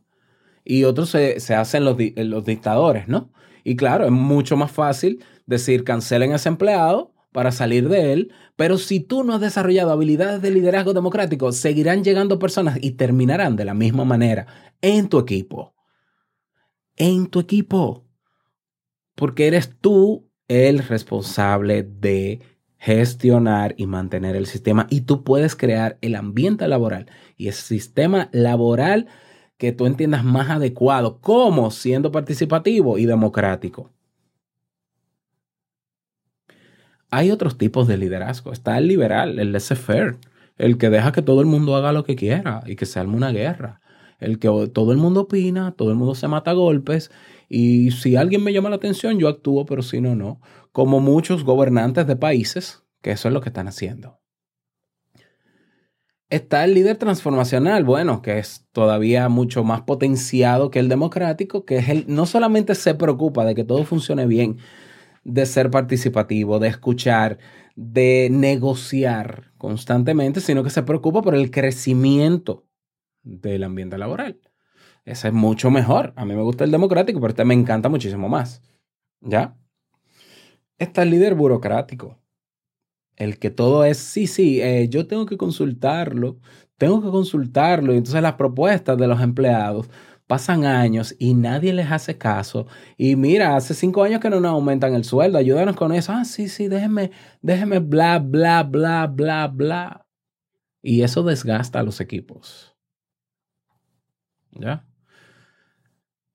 y 0.63 0.83
otros 0.83 1.09
se, 1.09 1.39
se 1.39 1.55
hacen 1.55 1.85
los, 1.85 1.97
los 2.17 2.45
dictadores, 2.45 3.07
¿no? 3.07 3.31
Y 3.63 3.75
claro, 3.75 4.05
es 4.05 4.11
mucho 4.11 4.57
más 4.57 4.71
fácil 4.71 5.23
decir 5.45 5.83
cancelen 5.83 6.33
a 6.33 6.35
ese 6.35 6.49
empleado 6.49 7.13
para 7.31 7.51
salir 7.51 7.87
de 7.87 8.13
él, 8.13 8.33
pero 8.55 8.77
si 8.77 8.99
tú 8.99 9.23
no 9.23 9.33
has 9.33 9.41
desarrollado 9.41 9.91
habilidades 9.91 10.41
de 10.41 10.51
liderazgo 10.51 10.93
democrático, 10.93 11.51
seguirán 11.51 12.03
llegando 12.03 12.39
personas 12.39 12.77
y 12.81 12.91
terminarán 12.91 13.55
de 13.55 13.65
la 13.65 13.73
misma 13.73 14.05
manera 14.05 14.47
en 14.81 15.07
tu 15.07 15.19
equipo. 15.19 15.73
En 16.97 17.27
tu 17.27 17.39
equipo. 17.39 18.05
Porque 19.15 19.47
eres 19.47 19.71
tú 19.79 20.29
el 20.47 20.79
responsable 20.79 21.83
de 21.83 22.41
gestionar 22.77 23.75
y 23.77 23.85
mantener 23.85 24.35
el 24.35 24.47
sistema 24.47 24.87
y 24.89 25.01
tú 25.01 25.23
puedes 25.23 25.55
crear 25.55 25.97
el 26.01 26.15
ambiente 26.15 26.67
laboral 26.67 27.05
y 27.37 27.47
el 27.47 27.53
sistema 27.53 28.27
laboral 28.31 29.07
que 29.61 29.71
tú 29.71 29.85
entiendas 29.85 30.23
más 30.23 30.49
adecuado, 30.49 31.19
como 31.21 31.69
siendo 31.69 32.11
participativo 32.11 32.97
y 32.97 33.05
democrático. 33.05 33.91
Hay 37.11 37.29
otros 37.29 37.59
tipos 37.59 37.87
de 37.87 37.95
liderazgo. 37.97 38.53
Está 38.53 38.79
el 38.79 38.87
liberal, 38.87 39.37
el 39.37 39.51
laissez-faire, 39.51 40.17
el 40.57 40.79
que 40.79 40.89
deja 40.89 41.11
que 41.11 41.21
todo 41.21 41.41
el 41.41 41.45
mundo 41.45 41.75
haga 41.75 41.91
lo 41.91 42.03
que 42.03 42.15
quiera 42.15 42.63
y 42.65 42.75
que 42.75 42.87
se 42.87 42.99
arme 42.99 43.15
una 43.15 43.31
guerra. 43.31 43.81
El 44.17 44.39
que 44.39 44.47
todo 44.73 44.93
el 44.93 44.97
mundo 44.97 45.21
opina, 45.21 45.73
todo 45.73 45.91
el 45.91 45.95
mundo 45.95 46.15
se 46.15 46.27
mata 46.27 46.49
a 46.49 46.55
golpes 46.55 47.11
y 47.47 47.91
si 47.91 48.15
alguien 48.15 48.43
me 48.43 48.53
llama 48.53 48.71
la 48.71 48.77
atención, 48.77 49.19
yo 49.19 49.27
actúo, 49.27 49.67
pero 49.67 49.83
si 49.83 50.01
no, 50.01 50.15
no. 50.15 50.41
Como 50.71 51.01
muchos 51.01 51.43
gobernantes 51.43 52.07
de 52.07 52.15
países, 52.15 52.81
que 53.03 53.11
eso 53.11 53.27
es 53.27 53.33
lo 53.35 53.41
que 53.41 53.49
están 53.49 53.67
haciendo. 53.67 54.20
Está 56.31 56.63
el 56.63 56.73
líder 56.73 56.97
transformacional, 56.97 57.83
bueno, 57.83 58.21
que 58.21 58.39
es 58.39 58.65
todavía 58.71 59.29
mucho 59.29 59.63
más 59.63 59.81
potenciado 59.81 60.71
que 60.71 60.79
el 60.79 60.89
democrático, 60.89 61.65
que 61.65 61.77
es 61.77 61.89
el, 61.89 62.05
no 62.07 62.25
solamente 62.25 62.73
se 62.73 62.95
preocupa 62.95 63.45
de 63.45 63.53
que 63.53 63.65
todo 63.65 63.83
funcione 63.83 64.25
bien, 64.25 64.57
de 65.23 65.45
ser 65.45 65.69
participativo, 65.69 66.57
de 66.57 66.69
escuchar, 66.69 67.37
de 67.75 68.29
negociar 68.31 69.51
constantemente, 69.57 70.39
sino 70.39 70.63
que 70.63 70.69
se 70.69 70.83
preocupa 70.83 71.21
por 71.21 71.35
el 71.35 71.51
crecimiento 71.51 72.65
del 73.23 73.65
ambiente 73.65 73.97
laboral. 73.97 74.39
Ese 75.03 75.27
es 75.27 75.33
mucho 75.33 75.69
mejor. 75.69 76.13
A 76.15 76.25
mí 76.25 76.33
me 76.33 76.43
gusta 76.43 76.63
el 76.63 76.71
democrático, 76.71 77.19
pero 77.19 77.31
este 77.31 77.45
me 77.45 77.53
encanta 77.53 77.89
muchísimo 77.89 78.29
más. 78.29 78.61
¿Ya? 79.19 79.57
Está 80.77 81.03
el 81.03 81.11
líder 81.11 81.35
burocrático. 81.35 82.20
El 83.15 83.37
que 83.39 83.49
todo 83.49 83.83
es, 83.85 83.97
sí, 83.97 84.27
sí, 84.27 84.61
eh, 84.61 84.87
yo 84.89 85.07
tengo 85.07 85.25
que 85.25 85.37
consultarlo, 85.37 86.39
tengo 86.77 87.01
que 87.01 87.09
consultarlo. 87.09 87.93
Y 87.93 87.97
entonces 87.97 88.21
las 88.21 88.33
propuestas 88.33 88.97
de 88.97 89.07
los 89.07 89.21
empleados 89.21 89.89
pasan 90.31 90.63
años 90.65 91.13
y 91.19 91.33
nadie 91.33 91.73
les 91.73 91.91
hace 91.91 92.17
caso. 92.17 92.65
Y 92.97 93.15
mira, 93.17 93.55
hace 93.55 93.73
cinco 93.73 94.03
años 94.03 94.21
que 94.21 94.29
no 94.29 94.39
nos 94.39 94.51
aumentan 94.51 94.93
el 94.95 95.03
sueldo, 95.03 95.37
ayúdanos 95.37 95.75
con 95.75 95.91
eso. 95.93 96.13
Ah, 96.13 96.25
sí, 96.25 96.47
sí, 96.47 96.67
déjeme, 96.69 97.11
déjeme, 97.41 97.79
bla, 97.79 98.19
bla, 98.19 98.63
bla, 98.63 99.07
bla, 99.07 99.47
bla. 99.47 100.07
Y 100.81 101.03
eso 101.03 101.23
desgasta 101.23 101.79
a 101.79 101.83
los 101.83 101.99
equipos. 102.01 102.75
¿Ya? 104.51 104.85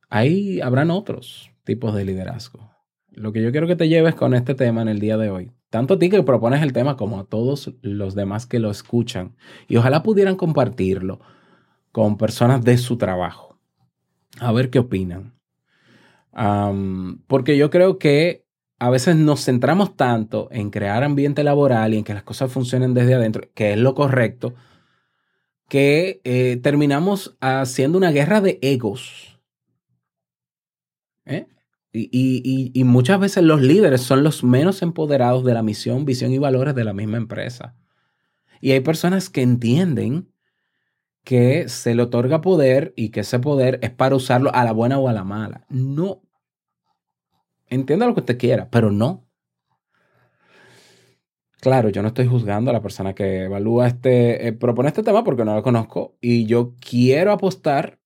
Ahí 0.08 0.60
habrán 0.60 0.90
otros 0.90 1.50
tipos 1.64 1.94
de 1.94 2.04
liderazgo. 2.04 2.70
Lo 3.10 3.32
que 3.32 3.42
yo 3.42 3.50
quiero 3.50 3.66
que 3.66 3.76
te 3.76 3.88
lleves 3.88 4.14
con 4.14 4.34
este 4.34 4.54
tema 4.54 4.82
en 4.82 4.88
el 4.88 5.00
día 5.00 5.16
de 5.16 5.30
hoy, 5.30 5.52
tanto 5.70 5.94
a 5.94 5.98
ti 5.98 6.10
que 6.10 6.22
propones 6.22 6.62
el 6.62 6.72
tema 6.72 6.96
como 6.96 7.18
a 7.18 7.24
todos 7.24 7.74
los 7.82 8.14
demás 8.14 8.46
que 8.46 8.58
lo 8.58 8.70
escuchan, 8.70 9.36
y 9.68 9.76
ojalá 9.76 10.02
pudieran 10.02 10.36
compartirlo 10.36 11.20
con 11.92 12.18
personas 12.18 12.64
de 12.64 12.78
su 12.78 12.98
trabajo, 12.98 13.58
a 14.38 14.52
ver 14.52 14.70
qué 14.70 14.78
opinan. 14.78 15.34
Porque 17.26 17.56
yo 17.56 17.70
creo 17.70 17.98
que 17.98 18.44
a 18.78 18.90
veces 18.90 19.16
nos 19.16 19.44
centramos 19.44 19.96
tanto 19.96 20.48
en 20.50 20.70
crear 20.70 21.02
ambiente 21.02 21.42
laboral 21.42 21.94
y 21.94 21.98
en 21.98 22.04
que 22.04 22.14
las 22.14 22.22
cosas 22.22 22.52
funcionen 22.52 22.92
desde 22.92 23.14
adentro, 23.14 23.48
que 23.54 23.72
es 23.72 23.78
lo 23.78 23.94
correcto, 23.94 24.54
que 25.68 26.20
eh, 26.24 26.58
terminamos 26.62 27.36
haciendo 27.40 27.98
una 27.98 28.10
guerra 28.10 28.40
de 28.40 28.58
egos. 28.62 29.40
¿Eh? 31.24 31.46
Y, 31.98 32.82
muchas 32.84 33.18
veces 33.18 33.42
los 33.42 33.62
líderes 33.62 34.02
son 34.02 34.22
los 34.22 34.44
menos 34.44 34.82
empoderados 34.82 35.44
de 35.44 35.54
la 35.54 35.62
misión, 35.62 36.04
visión 36.04 36.30
y 36.32 36.38
valores 36.38 36.74
de 36.74 36.84
la 36.84 36.92
misma 36.92 37.16
empresa. 37.16 37.74
Y 38.60 38.72
hay 38.72 38.80
personas 38.80 39.30
que 39.30 39.42
entienden 39.42 40.30
que 41.24 41.68
se 41.68 41.94
le 41.94 42.02
otorga 42.02 42.40
poder 42.40 42.92
y 42.96 43.10
que 43.10 43.20
ese 43.20 43.38
poder 43.38 43.78
es 43.82 43.90
para 43.90 44.14
usarlo 44.14 44.54
a 44.54 44.64
la 44.64 44.72
buena 44.72 44.98
o 44.98 45.08
a 45.08 45.12
la 45.12 45.24
mala. 45.24 45.66
No. 45.68 46.22
Entienda 47.68 48.06
lo 48.06 48.14
que 48.14 48.20
usted 48.20 48.38
quiera, 48.38 48.68
pero 48.70 48.92
no. 48.92 49.26
Claro, 51.60 51.88
yo 51.88 52.02
no 52.02 52.08
estoy 52.08 52.26
juzgando 52.26 52.70
a 52.70 52.74
la 52.74 52.82
persona 52.82 53.14
que 53.14 53.44
evalúa 53.44 53.88
este, 53.88 54.46
eh, 54.46 54.52
propone 54.52 54.88
este 54.88 55.02
tema 55.02 55.24
porque 55.24 55.44
no 55.44 55.54
lo 55.54 55.62
conozco 55.62 56.16
y 56.20 56.46
yo 56.46 56.74
quiero 56.78 57.32
apostar 57.32 57.98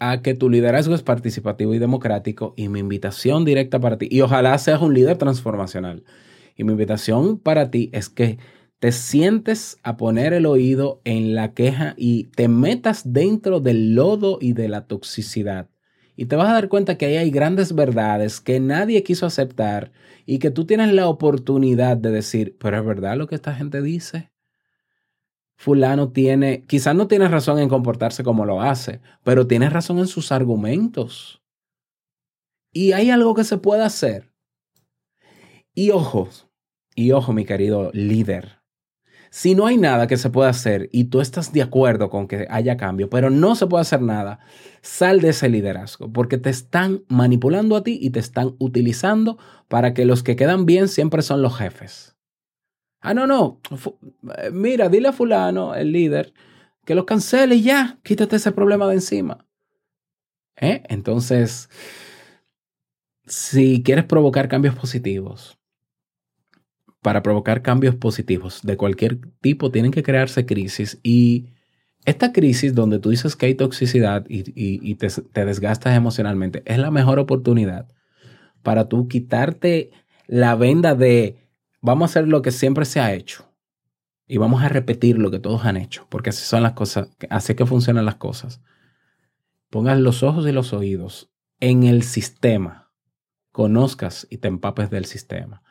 a 0.00 0.22
que 0.22 0.34
tu 0.34 0.50
liderazgo 0.50 0.94
es 0.94 1.02
participativo 1.02 1.74
y 1.74 1.78
democrático 1.78 2.54
y 2.56 2.68
mi 2.68 2.80
invitación 2.80 3.44
directa 3.44 3.80
para 3.80 3.98
ti, 3.98 4.08
y 4.10 4.20
ojalá 4.20 4.56
seas 4.58 4.82
un 4.82 4.94
líder 4.94 5.16
transformacional, 5.16 6.04
y 6.56 6.64
mi 6.64 6.72
invitación 6.72 7.38
para 7.38 7.70
ti 7.70 7.90
es 7.92 8.08
que 8.08 8.38
te 8.78 8.92
sientes 8.92 9.78
a 9.82 9.96
poner 9.96 10.32
el 10.32 10.46
oído 10.46 11.00
en 11.04 11.34
la 11.34 11.52
queja 11.52 11.94
y 11.96 12.24
te 12.24 12.46
metas 12.48 13.12
dentro 13.12 13.60
del 13.60 13.94
lodo 13.94 14.38
y 14.40 14.52
de 14.52 14.68
la 14.68 14.86
toxicidad. 14.86 15.68
Y 16.16 16.26
te 16.26 16.36
vas 16.36 16.48
a 16.48 16.54
dar 16.54 16.68
cuenta 16.68 16.96
que 16.96 17.06
ahí 17.06 17.16
hay 17.16 17.30
grandes 17.30 17.74
verdades 17.74 18.40
que 18.40 18.60
nadie 18.60 19.02
quiso 19.02 19.26
aceptar 19.26 19.92
y 20.26 20.38
que 20.38 20.50
tú 20.50 20.64
tienes 20.64 20.92
la 20.92 21.08
oportunidad 21.08 21.96
de 21.96 22.10
decir, 22.10 22.56
pero 22.58 22.78
es 22.78 22.84
verdad 22.84 23.16
lo 23.16 23.26
que 23.26 23.34
esta 23.34 23.54
gente 23.54 23.82
dice. 23.82 24.30
Fulano 25.60 26.12
tiene, 26.12 26.64
quizás 26.68 26.94
no 26.94 27.08
tiene 27.08 27.26
razón 27.26 27.58
en 27.58 27.68
comportarse 27.68 28.22
como 28.22 28.46
lo 28.46 28.62
hace, 28.62 29.00
pero 29.24 29.48
tiene 29.48 29.68
razón 29.68 29.98
en 29.98 30.06
sus 30.06 30.30
argumentos. 30.30 31.42
Y 32.72 32.92
hay 32.92 33.10
algo 33.10 33.34
que 33.34 33.42
se 33.42 33.58
puede 33.58 33.82
hacer. 33.82 34.32
Y 35.74 35.90
ojo, 35.90 36.28
y 36.94 37.10
ojo, 37.10 37.32
mi 37.32 37.44
querido 37.44 37.90
líder, 37.92 38.60
si 39.30 39.56
no 39.56 39.66
hay 39.66 39.78
nada 39.78 40.06
que 40.06 40.16
se 40.16 40.30
pueda 40.30 40.48
hacer 40.48 40.88
y 40.92 41.04
tú 41.04 41.20
estás 41.20 41.52
de 41.52 41.62
acuerdo 41.62 42.08
con 42.08 42.28
que 42.28 42.46
haya 42.50 42.76
cambio, 42.76 43.10
pero 43.10 43.28
no 43.28 43.56
se 43.56 43.66
puede 43.66 43.82
hacer 43.82 44.00
nada, 44.00 44.38
sal 44.80 45.20
de 45.20 45.30
ese 45.30 45.48
liderazgo, 45.48 46.12
porque 46.12 46.38
te 46.38 46.50
están 46.50 47.02
manipulando 47.08 47.74
a 47.74 47.82
ti 47.82 47.98
y 48.00 48.10
te 48.10 48.20
están 48.20 48.54
utilizando 48.60 49.38
para 49.66 49.92
que 49.92 50.04
los 50.04 50.22
que 50.22 50.36
quedan 50.36 50.66
bien 50.66 50.86
siempre 50.86 51.22
son 51.22 51.42
los 51.42 51.58
jefes. 51.58 52.17
Ah, 53.00 53.14
no, 53.14 53.26
no. 53.26 53.60
eh, 54.38 54.50
Mira, 54.52 54.88
dile 54.88 55.08
a 55.08 55.12
fulano, 55.12 55.74
el 55.74 55.92
líder, 55.92 56.32
que 56.84 56.94
lo 56.94 57.06
cancele 57.06 57.56
y 57.56 57.62
ya. 57.62 57.98
Quítate 58.02 58.36
ese 58.36 58.52
problema 58.52 58.86
de 58.88 58.94
encima. 58.94 59.46
¿Eh? 60.56 60.82
Entonces, 60.88 61.68
si 63.26 63.82
quieres 63.82 64.04
provocar 64.04 64.48
cambios 64.48 64.74
positivos, 64.74 65.58
para 67.00 67.22
provocar 67.22 67.62
cambios 67.62 67.94
positivos 67.94 68.60
de 68.62 68.76
cualquier 68.76 69.18
tipo, 69.40 69.70
tienen 69.70 69.92
que 69.92 70.02
crearse 70.02 70.46
crisis. 70.46 70.98
Y 71.02 71.46
esta 72.04 72.32
crisis 72.32 72.74
donde 72.74 72.98
tú 72.98 73.10
dices 73.10 73.36
que 73.36 73.46
hay 73.46 73.54
toxicidad 73.54 74.26
y 74.28 74.94
te, 74.96 75.08
te 75.08 75.44
desgastas 75.44 75.96
emocionalmente, 75.96 76.62
es 76.66 76.78
la 76.78 76.90
mejor 76.90 77.18
oportunidad 77.18 77.88
para 78.62 78.88
tú 78.88 79.08
quitarte 79.08 79.90
la 80.26 80.56
venda 80.56 80.94
de 80.94 81.47
vamos 81.80 82.10
a 82.10 82.12
hacer 82.12 82.28
lo 82.28 82.42
que 82.42 82.50
siempre 82.50 82.84
se 82.84 83.00
ha 83.00 83.12
hecho 83.12 83.48
y 84.26 84.36
vamos 84.36 84.62
a 84.62 84.68
repetir 84.68 85.18
lo 85.18 85.30
que 85.30 85.38
todos 85.38 85.64
han 85.64 85.76
hecho, 85.76 86.06
porque 86.10 86.30
así 86.30 86.44
son 86.44 86.62
las 86.62 86.72
cosas, 86.72 87.08
así 87.30 87.54
que 87.54 87.66
funcionan 87.66 88.04
las 88.04 88.16
cosas. 88.16 88.60
Pongas 89.70 89.98
los 89.98 90.22
ojos 90.22 90.46
y 90.46 90.52
los 90.52 90.72
oídos 90.72 91.30
en 91.60 91.84
el 91.84 92.02
sistema, 92.02 92.92
conozcas 93.52 94.26
y 94.30 94.38
te 94.38 94.48
empapes 94.48 94.90
del 94.90 95.06
sistema. 95.06 95.62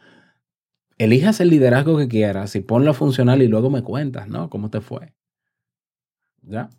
Elijas 0.98 1.40
el 1.40 1.50
liderazgo 1.50 1.98
que 1.98 2.08
quieras 2.08 2.56
y 2.56 2.62
ponlo 2.62 2.92
a 2.92 2.96
funcionar 2.96 3.40
y 3.42 3.48
luego 3.48 3.70
me 3.70 3.84
cuentas, 3.84 4.28
¿no? 4.28 4.50
¿Cómo 4.50 4.72
te 4.72 4.82
fue? 4.82 5.14
¿Ya? 6.42 6.70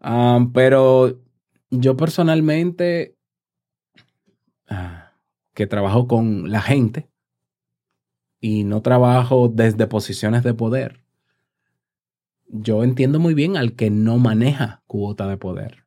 Ah, 0.00 0.44
pero 0.52 1.20
yo 1.70 1.96
personalmente, 1.96 3.16
ah, 4.68 5.12
que 5.54 5.68
trabajo 5.68 6.08
con 6.08 6.50
la 6.50 6.62
gente 6.62 7.09
y 8.40 8.64
no 8.64 8.82
trabajo 8.82 9.50
desde 9.52 9.86
posiciones 9.86 10.42
de 10.42 10.54
poder, 10.54 11.02
yo 12.48 12.82
entiendo 12.82 13.20
muy 13.20 13.34
bien 13.34 13.56
al 13.56 13.74
que 13.74 13.90
no 13.90 14.18
maneja 14.18 14.82
cuota 14.86 15.28
de 15.28 15.36
poder 15.36 15.84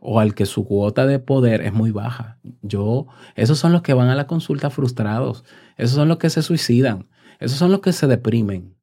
o 0.00 0.20
al 0.20 0.34
que 0.34 0.44
su 0.44 0.66
cuota 0.66 1.06
de 1.06 1.18
poder 1.18 1.62
es 1.62 1.72
muy 1.72 1.90
baja. 1.90 2.38
Yo, 2.60 3.06
esos 3.36 3.58
son 3.58 3.72
los 3.72 3.80
que 3.80 3.94
van 3.94 4.08
a 4.08 4.14
la 4.14 4.26
consulta 4.26 4.68
frustrados, 4.68 5.44
esos 5.78 5.96
son 5.96 6.08
los 6.08 6.18
que 6.18 6.28
se 6.28 6.42
suicidan, 6.42 7.08
esos 7.40 7.58
son 7.58 7.72
los 7.72 7.80
que 7.80 7.92
se 7.92 8.06
deprimen. 8.06 8.76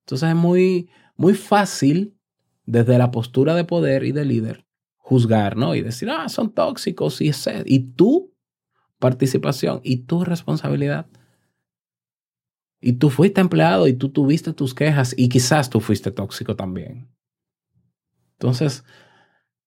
Entonces 0.00 0.28
es 0.28 0.34
muy, 0.34 0.90
muy 1.16 1.34
fácil 1.34 2.16
desde 2.66 2.98
la 2.98 3.12
postura 3.12 3.54
de 3.54 3.64
poder 3.64 4.02
y 4.02 4.10
de 4.10 4.24
líder 4.24 4.66
juzgar, 4.96 5.56
¿no? 5.56 5.74
Y 5.74 5.82
decir, 5.82 6.10
ah, 6.10 6.28
son 6.28 6.52
tóxicos 6.52 7.20
y, 7.20 7.30
y 7.66 7.78
tu 7.92 8.34
participación 8.98 9.80
y 9.82 10.04
tu 10.04 10.24
responsabilidad. 10.24 11.06
Y 12.80 12.94
tú 12.94 13.10
fuiste 13.10 13.40
empleado 13.40 13.86
y 13.88 13.92
tú 13.92 14.08
tuviste 14.10 14.52
tus 14.52 14.74
quejas 14.74 15.14
y 15.16 15.28
quizás 15.28 15.68
tú 15.70 15.80
fuiste 15.80 16.10
tóxico 16.10 16.56
también. 16.56 17.08
Entonces, 18.32 18.84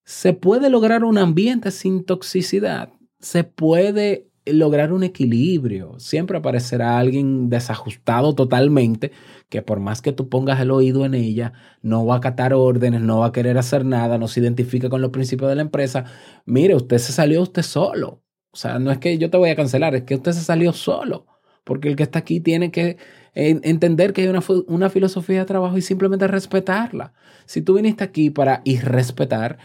se 0.03 0.33
puede 0.33 0.69
lograr 0.69 1.03
un 1.03 1.17
ambiente 1.17 1.71
sin 1.71 2.03
toxicidad. 2.03 2.89
Se 3.19 3.43
puede 3.43 4.31
lograr 4.45 4.91
un 4.91 5.03
equilibrio. 5.03 5.99
Siempre 5.99 6.37
aparecerá 6.37 6.97
alguien 6.97 7.49
desajustado 7.49 8.35
totalmente 8.35 9.11
que 9.49 9.61
por 9.61 9.79
más 9.79 10.01
que 10.01 10.11
tú 10.11 10.29
pongas 10.29 10.59
el 10.59 10.71
oído 10.71 11.05
en 11.05 11.13
ella, 11.13 11.53
no 11.81 12.05
va 12.05 12.15
a 12.15 12.17
acatar 12.17 12.53
órdenes, 12.53 13.01
no 13.01 13.19
va 13.19 13.27
a 13.27 13.31
querer 13.31 13.57
hacer 13.57 13.85
nada, 13.85 14.17
no 14.17 14.27
se 14.27 14.39
identifica 14.39 14.89
con 14.89 15.01
los 15.01 15.11
principios 15.11 15.49
de 15.49 15.55
la 15.55 15.61
empresa. 15.61 16.05
Mire, 16.45 16.75
usted 16.75 16.97
se 16.97 17.13
salió 17.13 17.41
usted 17.41 17.61
solo. 17.61 18.23
O 18.51 18.57
sea, 18.57 18.79
no 18.79 18.91
es 18.91 18.97
que 18.97 19.17
yo 19.17 19.29
te 19.29 19.37
voy 19.37 19.49
a 19.51 19.55
cancelar, 19.55 19.95
es 19.95 20.03
que 20.03 20.15
usted 20.15 20.31
se 20.31 20.41
salió 20.41 20.73
solo. 20.73 21.27
Porque 21.63 21.87
el 21.87 21.95
que 21.95 22.03
está 22.03 22.19
aquí 22.19 22.39
tiene 22.39 22.71
que 22.71 22.97
en- 23.33 23.61
entender 23.63 24.13
que 24.13 24.21
hay 24.23 24.27
una, 24.27 24.41
una 24.67 24.89
filosofía 24.89 25.39
de 25.39 25.45
trabajo 25.45 25.77
y 25.77 25.81
simplemente 25.81 26.27
respetarla. 26.27 27.13
Si 27.45 27.61
tú 27.61 27.75
viniste 27.75 28.03
aquí 28.03 28.29
para 28.29 28.61
irrespetar, 28.65 29.57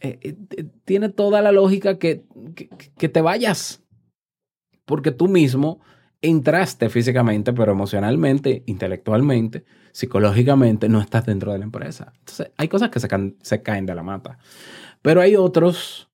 eh, 0.00 0.18
eh, 0.22 0.36
eh, 0.56 0.64
tiene 0.84 1.08
toda 1.08 1.42
la 1.42 1.52
lógica 1.52 1.98
que, 1.98 2.24
que, 2.54 2.68
que 2.68 3.08
te 3.08 3.20
vayas. 3.20 3.82
Porque 4.84 5.10
tú 5.10 5.28
mismo 5.28 5.80
entraste 6.22 6.88
físicamente, 6.90 7.52
pero 7.52 7.72
emocionalmente, 7.72 8.62
intelectualmente, 8.66 9.64
psicológicamente, 9.92 10.88
no 10.88 11.00
estás 11.00 11.24
dentro 11.26 11.52
de 11.52 11.58
la 11.58 11.64
empresa. 11.64 12.12
Entonces, 12.18 12.50
hay 12.56 12.68
cosas 12.68 12.90
que 12.90 13.00
se, 13.00 13.08
can- 13.08 13.36
se 13.40 13.62
caen 13.62 13.86
de 13.86 13.94
la 13.94 14.02
mata. 14.02 14.38
Pero 15.00 15.20
hay 15.22 15.36
otros 15.36 16.10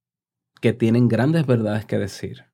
que 0.61 0.73
tienen 0.73 1.09
grandes 1.09 1.45
verdades 1.47 1.85
que 1.87 1.99
decir 1.99 2.45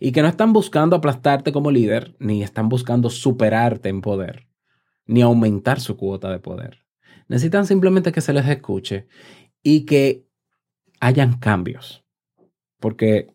y 0.00 0.12
que 0.12 0.22
no 0.22 0.28
están 0.28 0.54
buscando 0.54 0.96
aplastarte 0.96 1.52
como 1.52 1.70
líder, 1.70 2.16
ni 2.18 2.42
están 2.42 2.70
buscando 2.70 3.10
superarte 3.10 3.90
en 3.90 4.00
poder, 4.00 4.48
ni 5.04 5.20
aumentar 5.20 5.78
su 5.78 5.98
cuota 5.98 6.30
de 6.30 6.40
poder. 6.40 6.86
Necesitan 7.28 7.66
simplemente 7.66 8.10
que 8.10 8.22
se 8.22 8.32
les 8.32 8.48
escuche 8.48 9.06
y 9.62 9.84
que 9.84 10.26
hayan 11.00 11.38
cambios. 11.38 12.02
Porque, 12.80 13.34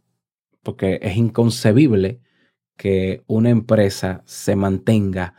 porque 0.64 1.00
es 1.04 1.16
inconcebible 1.16 2.20
que 2.76 3.24
una 3.28 3.52
empresa 3.52 4.24
se 4.26 4.56
mantenga 4.56 5.36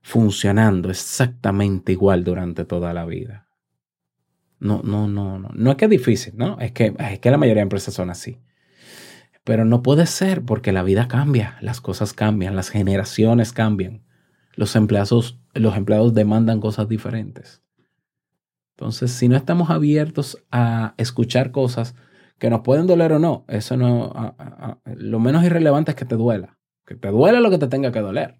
funcionando 0.00 0.88
exactamente 0.88 1.92
igual 1.92 2.24
durante 2.24 2.64
toda 2.64 2.94
la 2.94 3.04
vida. 3.04 3.48
No, 4.58 4.80
no, 4.82 5.08
no, 5.08 5.38
no. 5.38 5.50
No 5.54 5.70
es 5.70 5.76
que 5.76 5.84
es 5.84 5.90
difícil, 5.90 6.32
¿no? 6.36 6.58
Es 6.58 6.72
que, 6.72 6.94
es 6.98 7.18
que 7.18 7.30
la 7.30 7.36
mayoría 7.36 7.60
de 7.60 7.64
empresas 7.64 7.92
son 7.92 8.08
así. 8.08 8.38
Pero 9.44 9.64
no 9.64 9.82
puede 9.82 10.06
ser 10.06 10.44
porque 10.44 10.72
la 10.72 10.82
vida 10.82 11.08
cambia, 11.08 11.56
las 11.60 11.80
cosas 11.80 12.12
cambian, 12.12 12.56
las 12.56 12.68
generaciones 12.68 13.52
cambian. 13.52 14.04
Los 14.54 14.76
empleados, 14.76 15.40
los 15.54 15.76
empleados 15.76 16.14
demandan 16.14 16.60
cosas 16.60 16.88
diferentes. 16.88 17.62
Entonces, 18.76 19.10
si 19.10 19.28
no 19.28 19.36
estamos 19.36 19.70
abiertos 19.70 20.42
a 20.50 20.94
escuchar 20.96 21.50
cosas 21.50 21.94
que 22.38 22.48
nos 22.48 22.60
pueden 22.60 22.86
doler 22.86 23.12
o 23.12 23.18
no, 23.18 23.44
eso 23.48 23.76
no, 23.76 24.34
lo 24.86 25.20
menos 25.20 25.44
irrelevante 25.44 25.90
es 25.90 25.96
que 25.96 26.06
te 26.06 26.16
duela. 26.16 26.58
Que 26.86 26.94
te 26.94 27.08
duela 27.08 27.40
lo 27.40 27.50
que 27.50 27.58
te 27.58 27.68
tenga 27.68 27.92
que 27.92 28.00
doler. 28.00 28.38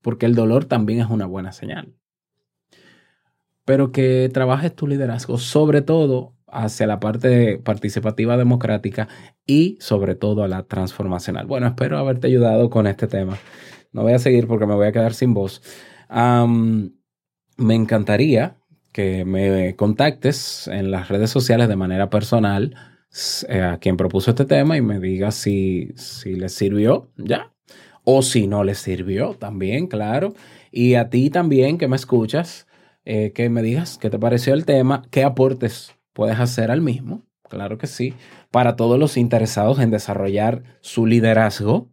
Porque 0.00 0.26
el 0.26 0.34
dolor 0.34 0.64
también 0.64 1.00
es 1.00 1.10
una 1.10 1.26
buena 1.26 1.52
señal. 1.52 1.94
Pero 3.66 3.92
que 3.92 4.30
trabajes 4.32 4.74
tu 4.74 4.86
liderazgo, 4.86 5.36
sobre 5.36 5.82
todo 5.82 6.34
hacia 6.52 6.86
la 6.86 7.00
parte 7.00 7.58
participativa 7.58 8.36
democrática 8.36 9.08
y 9.46 9.76
sobre 9.80 10.14
todo 10.14 10.42
a 10.42 10.48
la 10.48 10.64
transformacional. 10.64 11.46
Bueno, 11.46 11.66
espero 11.66 11.98
haberte 11.98 12.26
ayudado 12.26 12.70
con 12.70 12.86
este 12.86 13.06
tema. 13.06 13.38
No 13.92 14.02
voy 14.02 14.12
a 14.12 14.18
seguir 14.18 14.46
porque 14.46 14.66
me 14.66 14.74
voy 14.74 14.86
a 14.86 14.92
quedar 14.92 15.14
sin 15.14 15.34
voz. 15.34 15.62
Me 16.08 17.74
encantaría 17.74 18.56
que 18.92 19.24
me 19.24 19.76
contactes 19.76 20.68
en 20.68 20.90
las 20.90 21.08
redes 21.08 21.30
sociales 21.30 21.68
de 21.68 21.76
manera 21.76 22.10
personal 22.10 22.74
eh, 23.48 23.60
a 23.60 23.78
quien 23.78 23.96
propuso 23.96 24.30
este 24.30 24.44
tema 24.44 24.76
y 24.76 24.82
me 24.82 25.00
digas 25.00 25.34
si, 25.34 25.92
si 25.96 26.34
les 26.34 26.52
sirvió 26.52 27.10
ya 27.16 27.52
o 28.04 28.22
si 28.22 28.46
no 28.46 28.64
les 28.64 28.78
sirvió 28.78 29.34
también, 29.34 29.86
claro. 29.86 30.34
Y 30.70 30.94
a 30.94 31.10
ti 31.10 31.30
también 31.30 31.78
que 31.78 31.88
me 31.88 31.96
escuchas, 31.96 32.66
eh, 33.04 33.32
que 33.32 33.48
me 33.50 33.62
digas 33.62 33.98
qué 33.98 34.10
te 34.10 34.18
pareció 34.18 34.54
el 34.54 34.64
tema, 34.64 35.02
qué 35.10 35.24
aportes 35.24 35.94
puedes 36.12 36.38
hacer 36.38 36.70
al 36.70 36.80
mismo, 36.80 37.26
claro 37.48 37.78
que 37.78 37.86
sí. 37.86 38.14
Para 38.50 38.76
todos 38.76 38.98
los 38.98 39.16
interesados 39.16 39.78
en 39.78 39.90
desarrollar 39.90 40.62
su 40.80 41.06
liderazgo, 41.06 41.90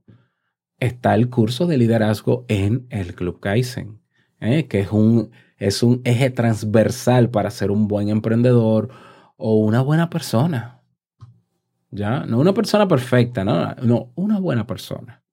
está 0.79 1.15
el 1.15 1.29
curso 1.29 1.67
de 1.67 1.77
liderazgo 1.77 2.45
en 2.47 2.87
el 2.89 3.15
Club 3.15 3.39
Kaizen, 3.39 4.01
¿eh? 4.39 4.67
que 4.67 4.81
es 4.81 4.91
un, 4.91 5.31
es 5.57 5.83
un 5.83 6.01
eje 6.03 6.29
transversal 6.29 7.29
para 7.29 7.51
ser 7.51 7.71
un 7.71 7.87
buen 7.87 8.09
emprendedor 8.09 8.89
o 9.37 9.57
una 9.57 9.81
buena 9.81 10.09
persona. 10.09 10.73
¿Ya? 11.89 12.25
No 12.25 12.39
una 12.39 12.53
persona 12.53 12.87
perfecta, 12.87 13.45
no, 13.45 13.73
no, 13.75 14.11
una 14.15 14.39
buena 14.39 14.67
persona. 14.67 15.23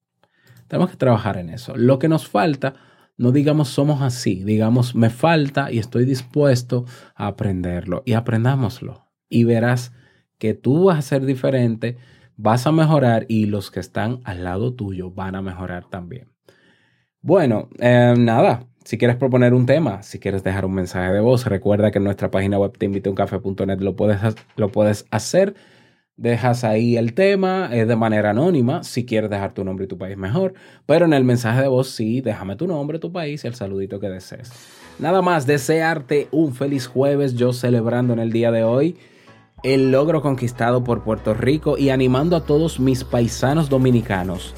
Tenemos 0.68 0.90
que 0.90 0.96
trabajar 0.96 1.36
en 1.36 1.50
eso. 1.50 1.76
Lo 1.76 1.98
que 1.98 2.08
nos 2.08 2.28
falta, 2.28 2.74
no 3.16 3.32
digamos 3.32 3.68
somos 3.68 4.02
así, 4.02 4.42
digamos 4.44 4.94
me 4.94 5.10
falta 5.10 5.70
y 5.70 5.78
estoy 5.78 6.04
dispuesto 6.04 6.84
a 7.14 7.28
aprenderlo 7.28 8.02
y 8.04 8.14
aprendámoslo. 8.14 9.06
Y 9.28 9.44
verás 9.44 9.92
que 10.38 10.54
tú 10.54 10.84
vas 10.84 10.98
a 10.98 11.02
ser 11.02 11.24
diferente, 11.24 11.96
vas 12.36 12.66
a 12.66 12.72
mejorar 12.72 13.26
y 13.28 13.46
los 13.46 13.70
que 13.70 13.80
están 13.80 14.20
al 14.24 14.44
lado 14.44 14.74
tuyo 14.74 15.10
van 15.10 15.36
a 15.36 15.42
mejorar 15.42 15.88
también. 15.88 16.28
Bueno, 17.20 17.68
eh, 17.78 18.14
nada. 18.18 18.66
Si 18.84 18.98
quieres 18.98 19.16
proponer 19.16 19.54
un 19.54 19.64
tema, 19.64 20.02
si 20.02 20.18
quieres 20.18 20.44
dejar 20.44 20.66
un 20.66 20.74
mensaje 20.74 21.10
de 21.10 21.20
voz, 21.20 21.46
recuerda 21.46 21.90
que 21.90 21.96
en 21.96 22.04
nuestra 22.04 22.30
página 22.30 22.58
web 22.58 22.76
teinvitouncafe.net 22.76 23.80
lo 23.80 23.96
puedes, 23.96 24.20
lo 24.56 24.68
puedes 24.70 25.06
hacer. 25.10 25.54
Dejas 26.16 26.62
ahí 26.62 26.96
el 26.96 27.12
tema, 27.14 27.70
es 27.72 27.88
de 27.88 27.96
manera 27.96 28.30
anónima. 28.30 28.84
Si 28.84 29.04
quieres 29.04 29.30
dejar 29.30 29.52
tu 29.52 29.64
nombre 29.64 29.86
y 29.86 29.88
tu 29.88 29.98
país, 29.98 30.16
mejor. 30.16 30.54
Pero 30.86 31.06
en 31.06 31.12
el 31.12 31.24
mensaje 31.24 31.62
de 31.62 31.68
voz, 31.68 31.90
sí, 31.90 32.20
déjame 32.20 32.54
tu 32.54 32.68
nombre, 32.68 32.98
tu 32.98 33.10
país 33.10 33.44
y 33.44 33.48
el 33.48 33.54
saludito 33.54 33.98
que 33.98 34.08
desees. 34.08 34.52
Nada 35.00 35.22
más, 35.22 35.46
desearte 35.46 36.28
un 36.30 36.54
feliz 36.54 36.86
jueves. 36.86 37.34
Yo 37.34 37.52
celebrando 37.52 38.12
en 38.12 38.20
el 38.20 38.30
día 38.30 38.52
de 38.52 38.62
hoy 38.62 38.96
el 39.64 39.90
logro 39.90 40.22
conquistado 40.22 40.84
por 40.84 41.02
Puerto 41.02 41.34
Rico 41.34 41.78
y 41.78 41.88
animando 41.88 42.36
a 42.36 42.44
todos 42.44 42.78
mis 42.78 43.02
paisanos 43.02 43.68
dominicanos 43.68 44.54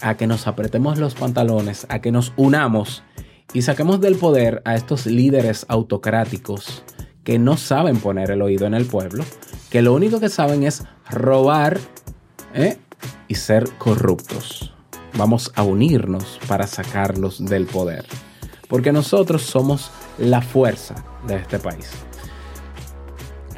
a 0.00 0.16
que 0.16 0.26
nos 0.26 0.46
apretemos 0.46 0.98
los 0.98 1.14
pantalones, 1.14 1.86
a 1.88 2.00
que 2.00 2.12
nos 2.12 2.32
unamos 2.36 3.04
y 3.52 3.62
saquemos 3.62 4.00
del 4.00 4.16
poder 4.16 4.60
a 4.64 4.74
estos 4.74 5.06
líderes 5.06 5.64
autocráticos 5.68 6.82
que 7.22 7.38
no 7.38 7.56
saben 7.56 7.98
poner 7.98 8.30
el 8.32 8.42
oído 8.42 8.66
en 8.66 8.74
el 8.74 8.84
pueblo, 8.84 9.24
que 9.74 9.82
lo 9.82 9.92
único 9.92 10.20
que 10.20 10.28
saben 10.28 10.62
es 10.62 10.84
robar 11.10 11.80
¿eh? 12.54 12.78
y 13.26 13.34
ser 13.34 13.68
corruptos. 13.76 14.72
Vamos 15.18 15.50
a 15.56 15.64
unirnos 15.64 16.38
para 16.46 16.68
sacarlos 16.68 17.44
del 17.44 17.66
poder, 17.66 18.06
porque 18.68 18.92
nosotros 18.92 19.42
somos 19.42 19.90
la 20.16 20.42
fuerza 20.42 20.94
de 21.26 21.38
este 21.38 21.58
país. 21.58 21.90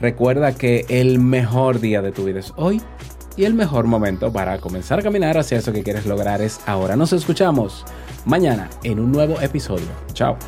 Recuerda 0.00 0.54
que 0.54 0.86
el 0.88 1.18
mejor 1.18 1.80
día 1.80 2.00
de 2.00 2.12
tu 2.12 2.24
vida 2.24 2.40
es 2.40 2.54
hoy 2.56 2.80
y 3.36 3.44
el 3.44 3.52
mejor 3.52 3.84
momento 3.84 4.32
para 4.32 4.56
comenzar 4.56 5.00
a 5.00 5.02
caminar 5.02 5.36
hacia 5.36 5.58
eso 5.58 5.70
que 5.70 5.82
quieres 5.82 6.06
lograr 6.06 6.40
es 6.40 6.60
ahora. 6.64 6.96
Nos 6.96 7.12
escuchamos 7.12 7.84
mañana 8.24 8.70
en 8.84 9.00
un 9.00 9.12
nuevo 9.12 9.38
episodio. 9.42 9.88
Chao. 10.14 10.38